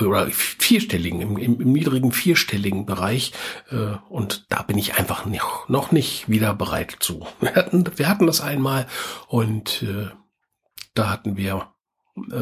oder 0.00 0.28
vierstelligen, 0.28 1.20
im, 1.20 1.36
im, 1.36 1.60
im 1.60 1.72
niedrigen 1.72 2.12
vierstelligen 2.12 2.86
Bereich. 2.86 3.32
Äh, 3.70 3.96
und 4.08 4.46
da 4.50 4.62
bin 4.62 4.78
ich 4.78 4.94
einfach 4.94 5.26
noch, 5.26 5.68
noch 5.68 5.90
nicht 5.90 6.28
wieder 6.28 6.54
bereit 6.54 6.96
zu. 7.00 7.26
Wir 7.40 7.54
hatten, 7.56 7.84
wir 7.96 8.08
hatten 8.08 8.26
das 8.26 8.40
einmal 8.40 8.86
und 9.26 9.82
äh, 9.82 10.10
da 10.94 11.10
hatten 11.10 11.36
wir 11.36 11.73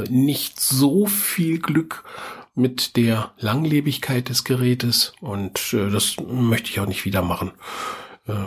nicht 0.08 0.60
so 0.60 1.06
viel 1.06 1.58
Glück 1.58 2.04
mit 2.54 2.96
der 2.96 3.32
Langlebigkeit 3.38 4.28
des 4.28 4.44
Gerätes 4.44 5.14
und 5.20 5.72
äh, 5.72 5.90
das 5.90 6.16
möchte 6.18 6.70
ich 6.70 6.80
auch 6.80 6.86
nicht 6.86 7.04
wieder 7.04 7.22
machen, 7.22 7.52
äh, 8.26 8.44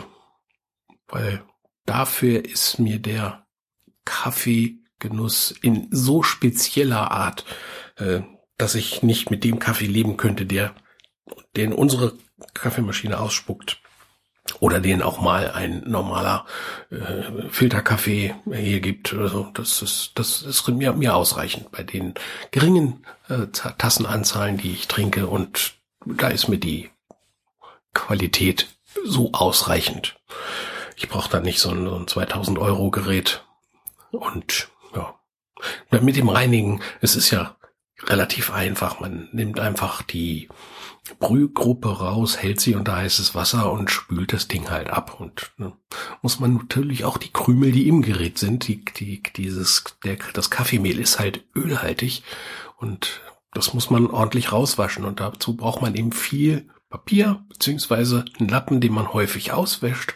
weil 1.07 1.43
dafür 1.85 2.45
ist 2.45 2.79
mir 2.79 2.99
der 2.99 3.47
Kaffeegenuss 4.05 5.51
in 5.61 5.87
so 5.89 6.21
spezieller 6.21 7.11
Art, 7.11 7.45
äh, 7.97 8.21
dass 8.57 8.75
ich 8.75 9.01
nicht 9.01 9.31
mit 9.31 9.43
dem 9.43 9.59
Kaffee 9.59 9.87
leben 9.87 10.17
könnte, 10.17 10.45
der 10.45 10.75
den 11.55 11.73
unsere 11.73 12.13
Kaffeemaschine 12.53 13.19
ausspuckt 13.19 13.81
oder 14.59 14.79
den 14.79 15.01
auch 15.01 15.19
mal 15.19 15.51
ein 15.51 15.83
normaler 15.85 16.45
äh, 16.91 17.49
Filterkaffee 17.49 18.35
hier 18.45 18.79
gibt 18.79 19.13
oder 19.13 19.29
so. 19.29 19.49
Das 19.53 19.81
ist, 19.81 20.11
das 20.15 20.41
ist 20.43 20.67
mir, 20.67 20.93
mir 20.93 21.15
ausreichend 21.15 21.71
bei 21.71 21.83
den 21.83 22.13
geringen 22.51 23.05
äh, 23.27 23.47
Tassenanzahlen, 23.47 24.57
die 24.57 24.71
ich 24.71 24.87
trinke 24.87 25.27
und 25.27 25.73
da 26.05 26.27
ist 26.27 26.47
mir 26.47 26.59
die 26.59 26.89
Qualität 27.93 28.67
so 29.03 29.31
ausreichend. 29.33 30.15
Ich 30.95 31.09
brauche 31.09 31.29
da 31.29 31.39
nicht 31.39 31.59
so 31.59 31.71
ein, 31.71 31.87
so 31.87 31.95
ein 31.95 32.07
2000 32.07 32.59
Euro 32.59 32.91
Gerät 32.91 33.43
und 34.11 34.69
ja. 34.95 35.15
Mit 35.89 36.15
dem 36.15 36.29
Reinigen, 36.29 36.81
es 37.01 37.15
ist 37.15 37.31
ja 37.31 37.55
relativ 38.03 38.51
einfach. 38.51 38.99
Man 38.99 39.29
nimmt 39.31 39.59
einfach 39.59 40.01
die 40.01 40.49
Brühgruppe 41.19 41.99
raus, 41.99 42.37
hält 42.37 42.59
sie 42.59 42.75
unter 42.75 42.95
heißes 42.95 43.35
Wasser 43.35 43.71
und 43.71 43.91
spült 43.91 44.33
das 44.33 44.47
Ding 44.47 44.69
halt 44.69 44.89
ab. 44.89 45.19
Und 45.19 45.51
ne, 45.57 45.73
muss 46.21 46.39
man 46.39 46.55
natürlich 46.55 47.05
auch 47.05 47.17
die 47.17 47.31
Krümel, 47.31 47.71
die 47.71 47.87
im 47.87 48.01
Gerät 48.01 48.37
sind, 48.37 48.67
die, 48.67 48.83
die, 48.83 49.21
dieses, 49.35 49.83
der, 50.03 50.17
das 50.33 50.49
Kaffeemehl 50.49 50.99
ist 50.99 51.19
halt 51.19 51.43
ölhaltig 51.55 52.23
und 52.77 53.21
das 53.53 53.73
muss 53.73 53.89
man 53.89 54.07
ordentlich 54.07 54.51
rauswaschen 54.51 55.05
und 55.05 55.21
dazu 55.21 55.55
braucht 55.55 55.81
man 55.81 55.95
eben 55.95 56.11
viel 56.11 56.69
Papier 56.89 57.45
beziehungsweise 57.49 58.25
einen 58.37 58.49
Lappen, 58.49 58.81
den 58.81 58.93
man 58.93 59.13
häufig 59.13 59.53
auswäscht 59.53 60.15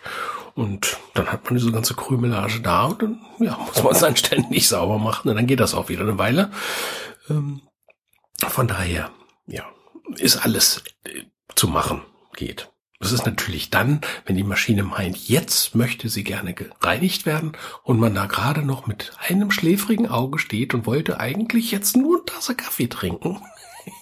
und 0.56 0.98
dann 1.13 1.32
hat 1.32 1.46
man 1.46 1.56
diese 1.56 1.72
ganze 1.72 1.94
Krümelage 1.94 2.60
da 2.62 2.86
und 2.86 3.02
dann 3.02 3.22
ja, 3.39 3.58
muss 3.58 3.82
man 3.84 3.94
es 3.94 4.00
dann 4.00 4.18
ständig 4.18 4.68
sauber 4.68 4.98
machen 4.98 5.30
und 5.30 5.36
dann 5.36 5.48
geht 5.48 5.60
das 5.62 5.74
auch 5.74 5.88
wieder 5.88 6.02
eine 6.02 6.18
Weile. 6.18 6.52
Ähm, 7.30 7.62
von 8.47 8.67
daher, 8.67 9.12
ja, 9.47 9.65
ist 10.15 10.38
alles 10.38 10.84
äh, 11.04 11.23
zu 11.56 11.67
machen 11.67 12.04
geht. 12.36 12.71
Das 12.99 13.13
ist 13.13 13.25
natürlich 13.25 13.69
dann, 13.69 14.02
wenn 14.25 14.36
die 14.36 14.43
Maschine 14.43 14.84
meint, 14.84 15.30
jetzt 15.30 15.73
möchte 15.73 16.10
sie 16.10 16.25
gerne 16.25 16.54
gereinigt 16.54 17.25
werden 17.25 17.54
und 17.84 17.97
man 17.97 18.13
da 18.13 18.25
gerade 18.25 18.62
noch 18.62 18.88
mit 18.88 19.13
einem 19.25 19.52
schläfrigen 19.52 20.08
Auge 20.08 20.38
steht 20.38 20.73
und 20.73 20.86
wollte 20.86 21.19
eigentlich 21.19 21.71
jetzt 21.71 21.95
nur 21.95 22.17
eine 22.17 22.25
Tasse 22.25 22.56
Kaffee 22.56 22.88
trinken, 22.88 23.41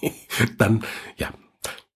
dann, 0.58 0.84
ja, 1.16 1.28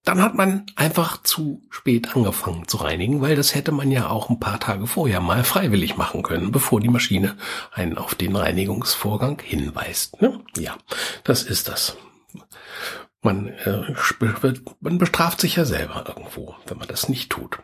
dann 0.05 0.23
hat 0.23 0.37
man 0.37 0.67
einfach 0.77 1.23
zu 1.23 1.63
spät 1.71 2.15
angefangen 2.15 2.69
zu 2.69 2.77
reinigen, 2.77 3.21
weil 3.21 3.35
das 3.35 3.57
hätte 3.57 3.73
man 3.73 3.91
ja 3.91 4.09
auch 4.09 4.31
ein 4.31 4.39
paar 4.39 4.61
Tage 4.61 4.87
vorher 4.87 5.21
mal 5.21 5.43
freiwillig 5.43 5.97
machen 5.97 6.23
können, 6.23 6.53
bevor 6.53 6.81
die 6.81 6.89
Maschine 6.89 7.37
einen 7.73 7.99
auf 7.99 8.15
den 8.15 8.37
Reinigungsvorgang 8.37 9.41
hinweist. 9.43 10.23
Ne? 10.23 10.41
Ja, 10.57 10.77
das 11.25 11.43
ist 11.43 11.69
das. 11.69 11.97
Man, 13.23 13.49
äh, 13.49 13.95
man 14.81 14.99
bestraft 14.99 15.41
sich 15.41 15.57
ja 15.57 15.65
selber 15.65 16.05
irgendwo, 16.09 16.57
wenn 16.67 16.79
man 16.79 16.89
das 16.89 17.09
nicht 17.09 17.31
tut. 17.31 17.59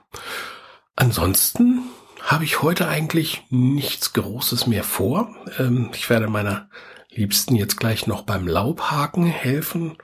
Ansonsten 0.95 1.83
habe 2.23 2.45
ich 2.45 2.63
heute 2.63 2.89
eigentlich 2.89 3.45
nichts 3.51 4.13
Großes 4.13 4.67
mehr 4.67 4.85
vor. 4.85 5.35
Ähm, 5.59 5.91
ich 5.95 6.09
werde 6.11 6.29
meiner 6.29 6.69
Liebsten 7.11 7.57
jetzt 7.57 7.79
gleich 7.79 8.07
noch 8.07 8.23
beim 8.23 8.47
Laubhaken 8.47 9.25
helfen. 9.25 9.97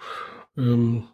Ähm, 0.57 1.09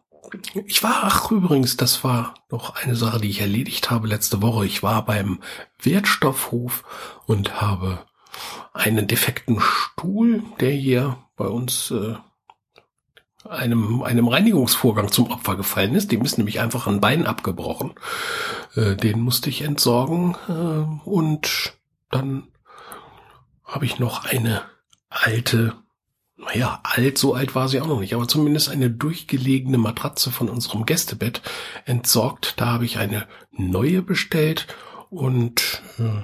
ich 0.67 0.83
war, 0.83 1.01
ach 1.03 1.31
übrigens, 1.31 1.77
das 1.77 2.05
war 2.05 2.35
noch 2.51 2.77
eine 2.77 2.95
Sache, 2.95 3.21
die 3.21 3.31
ich 3.31 3.41
erledigt 3.41 3.91
habe 3.91 4.07
letzte 4.07 4.43
Woche. 4.43 4.67
Ich 4.67 4.83
war 4.83 5.05
beim 5.05 5.41
Wertstoffhof 5.83 6.85
und 7.27 7.61
habe 7.61 8.07
einen 8.73 9.07
defekten 9.07 9.61
Stuhl, 9.61 10.43
der 10.61 10.71
hier 10.71 11.19
bei 11.37 11.47
uns 11.47 11.91
äh, 11.91 12.15
einem, 13.49 14.03
einem 14.03 14.29
Reinigungsvorgang 14.29 15.11
zum 15.11 15.31
Opfer 15.31 15.57
gefallen 15.57 15.95
ist. 15.95 16.13
Dem 16.13 16.23
ist 16.23 16.39
nämlich 16.39 16.61
einfach 16.61 16.87
ein 16.87 17.01
Bein 17.01 17.27
abgebrochen. 17.27 17.93
Äh, 18.75 18.97
den 18.97 19.21
musste 19.21 19.51
ich 19.51 19.63
entsorgen 19.63 20.37
äh, 20.49 21.09
und 21.09 21.75
dann 22.11 22.49
habe 23.65 23.85
ich 23.85 23.99
noch 23.99 24.25
eine 24.25 24.63
alte 25.09 25.75
naja, 26.43 26.81
alt, 26.83 27.19
so 27.19 27.35
alt 27.35 27.55
war 27.55 27.69
sie 27.69 27.81
auch 27.81 27.87
noch 27.87 28.01
nicht, 28.01 28.15
aber 28.15 28.27
zumindest 28.27 28.71
eine 28.71 28.91
durchgelegene 28.91 29.79
Matratze 29.79 30.31
von 30.31 30.49
unserem 30.49 30.87
Gästebett 30.87 31.43
entsorgt. 31.85 32.55
Da 32.57 32.67
habe 32.67 32.87
ich 32.87 32.99
eine 32.99 33.27
neue 33.51 34.03
bestellt 34.03 34.67
und 35.11 35.83
äh, 35.99 36.23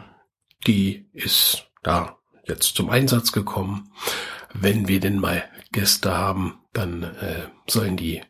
die 0.66 1.06
ist 1.12 1.66
da 1.82 2.16
jetzt 2.44 2.76
zum 2.76 2.88
Einsatz 2.88 3.32
gekommen. 3.32 3.90
Wenn 4.58 4.88
wir 4.88 5.00
denn 5.00 5.18
mal 5.18 5.44
Gäste 5.72 6.16
haben, 6.16 6.58
dann 6.72 7.02
äh, 7.02 7.48
sollen 7.68 7.96
die 7.96 8.22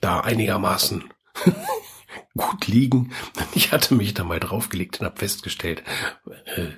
da 0.00 0.20
einigermaßen 0.20 1.04
gut 2.36 2.66
liegen. 2.66 3.12
Ich 3.54 3.72
hatte 3.72 3.94
mich 3.94 4.14
da 4.14 4.24
mal 4.24 4.40
draufgelegt 4.40 5.00
und 5.00 5.06
habe 5.06 5.18
festgestellt, 5.18 5.82
äh, 6.56 6.68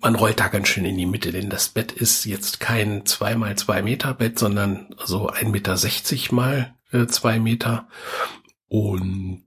man 0.00 0.14
rollt 0.14 0.40
da 0.40 0.48
ganz 0.48 0.68
schön 0.68 0.84
in 0.84 0.96
die 0.96 1.06
Mitte, 1.06 1.32
denn 1.32 1.48
das 1.48 1.68
Bett 1.68 1.92
ist 1.92 2.24
jetzt 2.24 2.60
kein 2.60 3.06
zwei 3.06 3.36
mal 3.36 3.56
zwei 3.56 3.82
Meter 3.82 4.14
Bett, 4.14 4.38
sondern 4.38 4.94
so 5.04 5.28
ein 5.28 5.50
Meter 5.50 5.76
sechzig 5.76 6.32
mal 6.32 6.74
äh, 6.92 7.06
zwei 7.06 7.38
Meter. 7.38 7.88
Und 8.68 9.44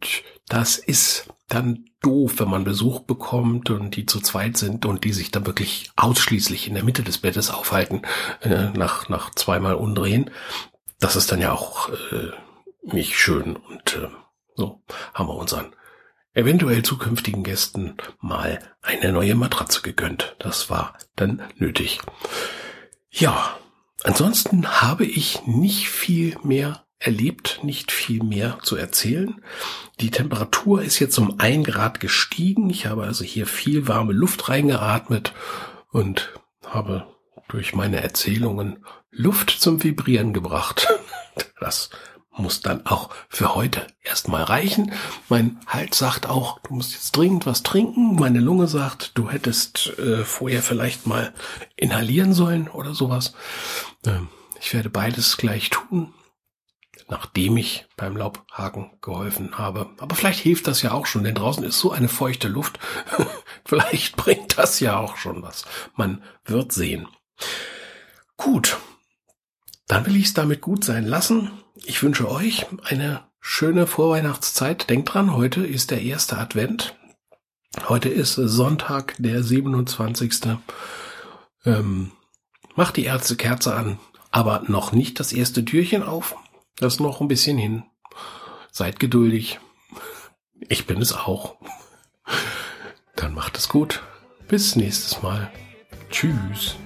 das 0.48 0.78
ist 0.78 1.28
dann 1.48 1.89
doof, 2.02 2.36
wenn 2.40 2.50
man 2.50 2.64
Besuch 2.64 3.02
bekommt 3.02 3.70
und 3.70 3.96
die 3.96 4.06
zu 4.06 4.20
zweit 4.22 4.58
sind 4.58 4.86
und 4.86 5.04
die 5.04 5.14
sich 5.14 5.32
dann 5.32 5.46
wirklich 5.46 5.92
ausschließlich 5.96 6.68
in 6.68 6.76
der 6.76 6.84
Mitte 6.84 7.04
des 7.04 7.18
Bettes 7.18 7.50
aufhalten, 7.50 8.02
äh, 8.42 8.70
nach, 8.70 9.10
nach 9.10 9.32
zweimal 9.32 9.76
umdrehen. 9.76 10.30
Das 11.00 11.16
ist 11.16 11.32
dann 11.32 11.42
ja 11.42 11.52
auch 11.52 11.90
äh, 11.90 12.32
nicht 12.84 13.18
schön 13.18 13.56
und 13.56 13.96
äh, 13.96 14.10
so 14.56 14.82
haben 15.14 15.28
wir 15.28 15.36
unseren 15.36 15.74
eventuell 16.34 16.84
zukünftigen 16.84 17.44
Gästen 17.44 17.98
mal 18.20 18.60
eine 18.82 19.12
neue 19.12 19.36
Matratze 19.36 19.82
gegönnt. 19.82 20.36
Das 20.40 20.70
war 20.70 20.98
dann 21.16 21.42
nötig. 21.56 22.00
Ja, 23.10 23.58
ansonsten 24.04 24.82
habe 24.82 25.06
ich 25.06 25.46
nicht 25.46 25.90
viel 25.90 26.38
mehr 26.44 26.86
erlebt, 27.00 27.60
nicht 27.64 27.92
viel 27.92 28.24
mehr 28.24 28.60
zu 28.62 28.76
erzählen. 28.76 29.42
Die 30.02 30.12
Temperatur 30.12 30.82
ist 30.82 31.00
jetzt 31.00 31.18
um 31.18 31.40
ein 31.40 31.64
Grad 31.64 32.00
gestiegen. 32.00 32.70
Ich 32.70 32.86
habe 32.86 33.04
also 33.04 33.24
hier 33.24 33.48
viel 33.48 33.88
warme 33.88 34.14
Luft 34.14 34.50
reingeatmet 34.50 35.34
und 35.92 36.34
habe 36.66 37.08
durch 37.48 37.74
meine 37.74 38.02
Erzählungen 38.02 38.86
Luft 39.12 39.50
zum 39.50 39.84
Vibrieren 39.84 40.34
gebracht. 40.34 40.88
Das 41.62 41.90
muss 42.32 42.62
dann 42.62 42.86
auch 42.86 43.10
für 43.28 43.54
heute 43.56 43.86
erstmal 44.02 44.44
reichen. 44.44 44.92
Mein 45.28 45.60
Hals 45.68 45.98
sagt 45.98 46.28
auch, 46.28 46.60
du 46.60 46.74
musst 46.74 46.94
jetzt 46.94 47.16
dringend 47.16 47.46
was 47.46 47.64
trinken. 47.64 48.16
Meine 48.16 48.40
Lunge 48.40 48.68
sagt, 48.68 49.12
du 49.18 49.30
hättest 49.30 49.98
äh, 50.00 50.24
vorher 50.24 50.62
vielleicht 50.62 51.06
mal 51.06 51.34
inhalieren 51.76 52.34
sollen 52.34 52.70
oder 52.70 52.94
sowas. 52.94 53.34
Ähm, 54.06 54.30
ich 54.62 54.74
werde 54.74 54.90
beides 54.90 55.38
gleich 55.38 55.70
tun, 55.70 56.14
nachdem 57.10 57.58
ich 57.58 57.88
beim 57.98 58.16
Laubhaken 58.16 58.92
geholfen 59.02 59.58
habe. 59.58 59.90
Aber 59.98 60.16
vielleicht 60.16 60.40
hilft 60.40 60.68
das 60.68 60.82
ja 60.82 60.92
auch 60.92 61.08
schon, 61.08 61.24
denn 61.24 61.36
draußen 61.36 61.64
ist 61.64 61.80
so 61.80 61.92
eine 61.92 62.08
feuchte 62.08 62.48
Luft. 62.48 62.80
vielleicht 63.66 64.16
bringt 64.16 64.58
das 64.58 64.80
ja 64.80 64.98
auch 64.98 65.18
schon 65.18 65.42
was. 65.42 65.66
Man 65.96 66.24
wird 66.46 66.72
sehen. 66.72 67.08
Gut, 68.38 68.78
dann 69.88 70.06
will 70.06 70.16
ich 70.16 70.26
es 70.26 70.34
damit 70.34 70.62
gut 70.62 70.84
sein 70.84 71.06
lassen. 71.06 71.52
Ich 71.76 72.04
wünsche 72.04 72.30
euch 72.30 72.68
eine 72.84 73.24
schöne 73.42 73.88
Vorweihnachtszeit. 73.88 74.90
Denkt 74.90 75.14
dran, 75.14 75.36
heute 75.36 75.66
ist 75.66 75.92
der 75.92 76.02
erste 76.02 76.38
Advent. 76.38 76.96
Heute 77.88 78.10
ist 78.10 78.34
Sonntag, 78.34 79.16
der 79.18 79.44
27. 79.44 80.58
Ähm, 81.66 82.12
macht 82.76 82.98
die 82.98 83.06
erste 83.06 83.36
Kerze 83.36 83.76
an, 83.76 84.00
aber 84.32 84.64
noch 84.68 84.92
nicht 84.92 85.20
das 85.20 85.34
erste 85.34 85.66
Türchen 85.66 86.04
auf. 86.04 86.36
Das 86.80 86.94
ist 86.94 87.00
noch 87.02 87.20
ein 87.20 87.28
bisschen 87.28 87.58
hin. 87.58 87.84
Seid 88.72 89.00
geduldig. 89.00 89.60
Ich 90.70 90.88
bin 90.88 91.02
es 91.02 91.12
auch. 91.12 91.58
Dann 93.16 93.34
macht 93.34 93.58
es 93.58 93.68
gut. 93.68 94.02
Bis 94.48 94.78
nächstes 94.78 95.22
Mal. 95.22 95.52
Tschüss. 96.10 96.78